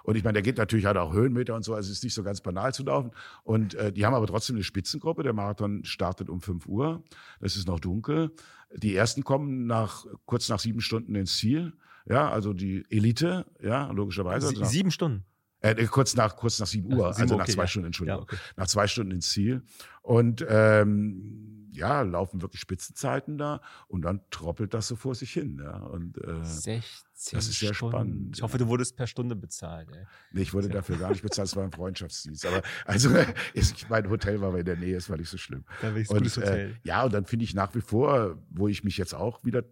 [0.06, 2.14] Und ich meine, der geht natürlich, hat auch Höhenmeter und so, also es ist nicht
[2.14, 3.10] so ganz banal zu laufen.
[3.43, 5.24] Und äh, die haben aber trotzdem eine Spitzengruppe.
[5.24, 7.03] Der Marathon startet um 5 Uhr.
[7.39, 8.32] Es ist noch dunkel.
[8.72, 11.74] Die ersten kommen nach kurz nach sieben Stunden ins Ziel.
[12.08, 14.49] Ja, also die Elite, ja, logischerweise.
[14.49, 15.26] Sie, sieben Stunden.
[15.62, 17.68] Äh, kurz nach kurz nach sieben Uhr, also, also nach zwei ja.
[17.68, 18.38] Stunden, Entschuldigung, ja, okay.
[18.58, 19.64] nach zwei Stunden ins Ziel.
[20.03, 25.60] Und ähm, ja, laufen wirklich Spitzenzeiten da und dann troppelt das so vor sich hin.
[25.64, 25.78] Ja.
[25.78, 26.84] Und, äh, 16
[27.32, 27.95] das ist sehr Stunden.
[27.95, 28.38] spannend.
[28.38, 29.89] Ich hoffe, du wurdest per Stunde bezahlt.
[29.95, 30.05] Ey.
[30.32, 32.45] Nee, ich wurde dafür gar nicht bezahlt, es war ein Freundschaftsdienst.
[32.45, 33.09] Aber also
[33.53, 35.63] ich, mein Hotel war in der Nähe, es war nicht so schlimm.
[35.82, 36.72] Da und, gutes Hotel.
[36.72, 39.63] Äh, ja, und dann finde ich nach wie vor, wo ich mich jetzt auch wieder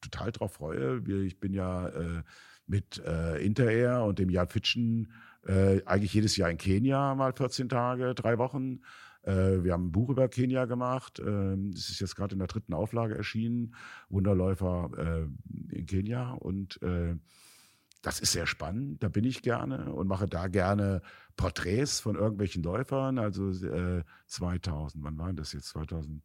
[0.00, 2.22] total drauf freue, ich bin ja äh,
[2.66, 5.12] mit äh, Interair und dem Jan Fitschen
[5.46, 8.80] äh, eigentlich jedes Jahr in Kenia mal 14 Tage, drei Wochen.
[9.22, 11.18] Äh, wir haben ein Buch über Kenia gemacht.
[11.18, 13.74] Äh, das ist jetzt gerade in der dritten Auflage erschienen.
[14.08, 16.32] Wunderläufer äh, in Kenia.
[16.32, 17.16] Und äh,
[18.02, 19.02] das ist sehr spannend.
[19.02, 21.02] Da bin ich gerne und mache da gerne
[21.36, 23.18] Porträts von irgendwelchen Läufern.
[23.18, 25.68] Also äh, 2000, wann war das jetzt?
[25.68, 26.22] 2000,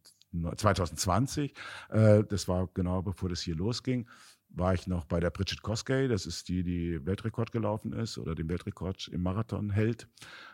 [0.56, 1.54] 2020.
[1.90, 4.06] Äh, das war genau bevor das hier losging
[4.48, 8.34] war ich noch bei der Bridget Koskey, das ist die, die Weltrekord gelaufen ist oder
[8.34, 10.08] den Weltrekord im Marathon hält,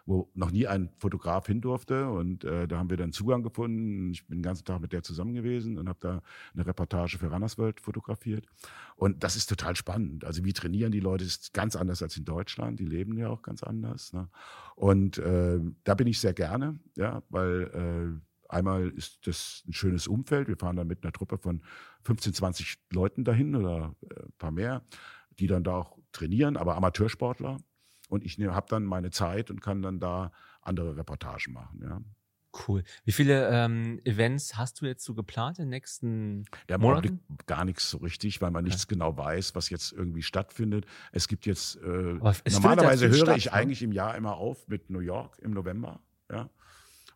[0.07, 2.09] wo noch nie ein Fotograf hin durfte.
[2.09, 4.11] Und äh, da haben wir dann Zugang gefunden.
[4.13, 6.23] Ich bin den ganzen Tag mit der zusammen gewesen und habe da
[6.55, 8.47] eine Reportage für Runners World fotografiert.
[8.97, 10.25] Und das ist total spannend.
[10.25, 12.81] Also wie trainieren die Leute, ist ganz anders als in Deutschland.
[12.81, 14.13] Die leben ja auch ganz anders.
[14.13, 14.29] Ne?
[14.75, 20.07] Und äh, da bin ich sehr gerne, ja, weil äh, Einmal ist das ein schönes
[20.07, 20.47] Umfeld.
[20.47, 21.63] Wir fahren dann mit einer Truppe von
[22.03, 24.83] 15, 20 Leuten dahin oder äh, ein paar mehr,
[25.39, 27.57] die dann da auch trainieren, aber Amateursportler.
[28.11, 31.81] Und ich habe dann meine Zeit und kann dann da andere Reportagen machen.
[31.83, 32.01] Ja.
[32.69, 32.85] Cool.
[33.05, 37.21] Wie viele ähm, Events hast du jetzt so geplant in den nächsten ja, Monaten?
[37.47, 40.85] Gar nichts so richtig, weil man nichts genau weiß, was jetzt irgendwie stattfindet.
[41.13, 42.19] Es gibt jetzt, äh,
[42.51, 43.53] normalerweise höre statt, ich ne?
[43.55, 46.01] eigentlich im Jahr immer auf mit New York im November.
[46.31, 46.51] Ja.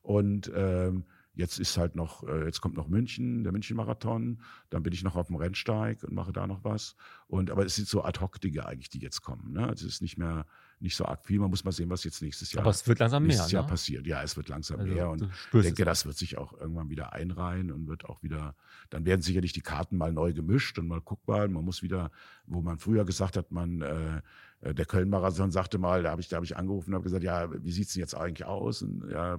[0.01, 1.05] Und ähm,
[1.37, 5.16] Jetzt ist halt noch, äh, jetzt kommt noch München, der München-Marathon, dann bin ich noch
[5.16, 6.97] auf dem Rennsteig und mache da noch was.
[7.28, 9.53] Und aber es sind so Ad-Hoc-Dinge eigentlich, die jetzt kommen.
[9.53, 9.66] Ne?
[9.66, 10.47] Also es ist nicht mehr
[10.78, 11.39] nicht so arg viel.
[11.39, 12.62] Man muss mal sehen, was jetzt nächstes Jahr.
[12.62, 13.61] Aber es wird langsam nächstes mehr.
[13.61, 13.68] Jahr ne?
[13.68, 14.07] passiert.
[14.07, 15.11] Ja, es wird langsam also, mehr.
[15.11, 18.55] Und ich denke, das wird sich auch irgendwann wieder einreihen und wird auch wieder,
[18.91, 21.49] dann werden sicherlich die Karten mal neu gemischt und mal guckbar.
[21.49, 22.11] Man muss wieder,
[22.47, 24.20] wo man früher gesagt hat, man äh,
[24.62, 27.48] der Köln-Marathon sagte mal, da habe ich, da hab ich angerufen und habe gesagt, ja,
[27.62, 28.82] wie sieht's denn jetzt eigentlich aus?
[28.82, 29.38] Und ja,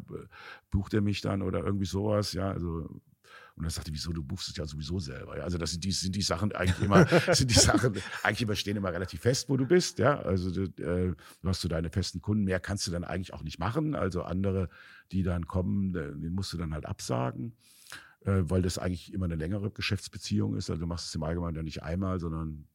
[0.69, 2.33] bucht er mich dann oder irgendwie sowas?
[2.33, 2.87] Ja, also
[3.57, 5.35] und er sagte, wieso, du buchst es ja sowieso selber.
[5.35, 8.55] Ja, also das sind die, sind die Sachen eigentlich immer, sind die Sachen eigentlich immer
[8.55, 9.97] stehen immer relativ fest, wo du bist.
[9.97, 12.43] Ja, also du, äh, du hast so deine festen Kunden.
[12.43, 13.95] Mehr kannst du dann eigentlich auch nicht machen.
[13.95, 14.69] Also andere,
[15.11, 17.55] die dann kommen, äh, den musst du dann halt absagen,
[18.25, 20.69] äh, weil das eigentlich immer eine längere Geschäftsbeziehung ist.
[20.69, 22.67] Also du machst es im Allgemeinen dann nicht einmal, sondern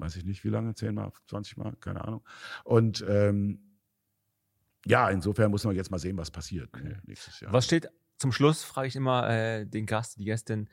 [0.00, 2.24] weiß ich nicht wie lange, zehnmal, zwanzigmal, keine Ahnung.
[2.64, 3.76] Und ähm,
[4.86, 6.96] ja, insofern muss man jetzt mal sehen, was passiert okay.
[7.04, 7.52] nächstes Jahr.
[7.52, 10.68] Was steht zum Schluss, frage ich immer äh, den Gast, die Gästin,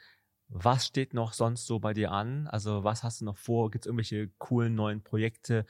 [0.50, 2.48] was steht noch sonst so bei dir an?
[2.48, 3.70] Also was hast du noch vor?
[3.70, 5.66] Gibt es irgendwelche coolen neuen Projekte,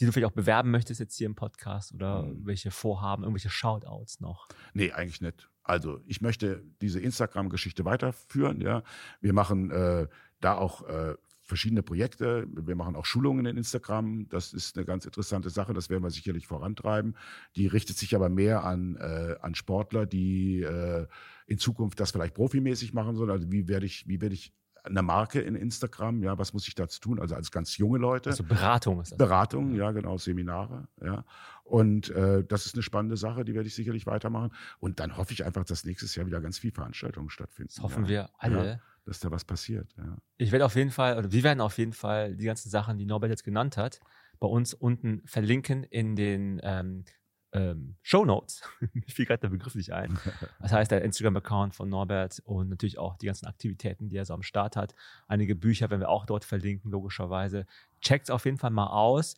[0.00, 2.46] die du vielleicht auch bewerben möchtest jetzt hier im Podcast oder mhm.
[2.46, 4.48] welche Vorhaben, irgendwelche Shoutouts noch?
[4.72, 5.50] Nee, eigentlich nicht.
[5.62, 8.60] Also ich möchte diese Instagram-Geschichte weiterführen.
[8.60, 8.82] Ja,
[9.20, 10.08] wir machen äh,
[10.40, 11.14] da auch äh,
[11.52, 12.46] verschiedene Projekte.
[12.50, 14.26] Wir machen auch Schulungen in Instagram.
[14.30, 15.74] Das ist eine ganz interessante Sache.
[15.74, 17.14] Das werden wir sicherlich vorantreiben.
[17.56, 21.06] Die richtet sich aber mehr an, äh, an Sportler, die äh,
[21.46, 23.28] in Zukunft das vielleicht profimäßig machen sollen.
[23.28, 26.74] Also wie werde ich, wie werde ich eine Marke in Instagram, ja, was muss ich
[26.74, 27.20] dazu tun?
[27.20, 28.30] Also als ganz junge Leute.
[28.30, 29.18] Also Beratung ist das.
[29.18, 31.24] Beratung, ja, genau, Seminare, ja.
[31.64, 34.52] Und äh, das ist eine spannende Sache, die werde ich sicherlich weitermachen.
[34.80, 37.72] Und dann hoffe ich einfach, dass nächstes Jahr wieder ganz viele Veranstaltungen stattfinden.
[37.74, 38.08] Das hoffen ja.
[38.08, 38.66] wir alle.
[38.66, 40.16] Ja, dass da was passiert, ja.
[40.36, 43.06] Ich werde auf jeden Fall, oder wir werden auf jeden Fall die ganzen Sachen, die
[43.06, 44.00] Norbert jetzt genannt hat,
[44.38, 47.04] bei uns unten verlinken in den ähm,
[47.52, 48.62] ähm, Show Notes.
[48.92, 50.18] Mir fiel gerade der Begriff nicht ein.
[50.60, 54.34] Das heißt, der Instagram-Account von Norbert und natürlich auch die ganzen Aktivitäten, die er so
[54.34, 54.94] am Start hat.
[55.26, 57.66] Einige Bücher werden wir auch dort verlinken, logischerweise.
[58.00, 59.36] Checkt es auf jeden Fall mal aus,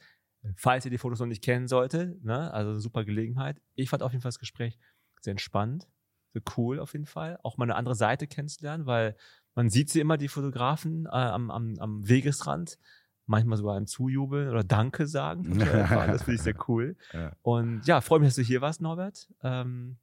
[0.57, 2.23] falls ihr die Fotos noch nicht kennen solltet.
[2.23, 2.53] Ne?
[2.53, 3.61] Also super Gelegenheit.
[3.75, 4.79] Ich fand auf jeden Fall das Gespräch
[5.21, 5.89] sehr entspannt,
[6.33, 7.39] sehr cool auf jeden Fall.
[7.43, 9.17] Auch mal eine andere Seite kennenzulernen, weil
[9.55, 12.79] man sieht sie immer, die Fotografen äh, am, am, am Wegesrand
[13.27, 15.59] manchmal sogar ein Zujubeln oder Danke sagen.
[15.59, 16.97] das finde ich sehr cool.
[17.13, 17.33] Ja.
[17.43, 19.29] Und ja, freue mich, dass du hier warst, Norbert.
[19.43, 19.99] Ähm,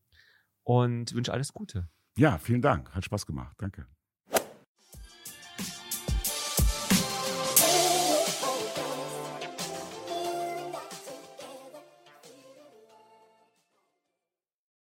[0.64, 1.88] und wünsche alles Gute.
[2.18, 2.91] Ja, vielen Dank.
[2.93, 3.56] Hat Spaß gemacht.
[3.58, 3.88] Danke.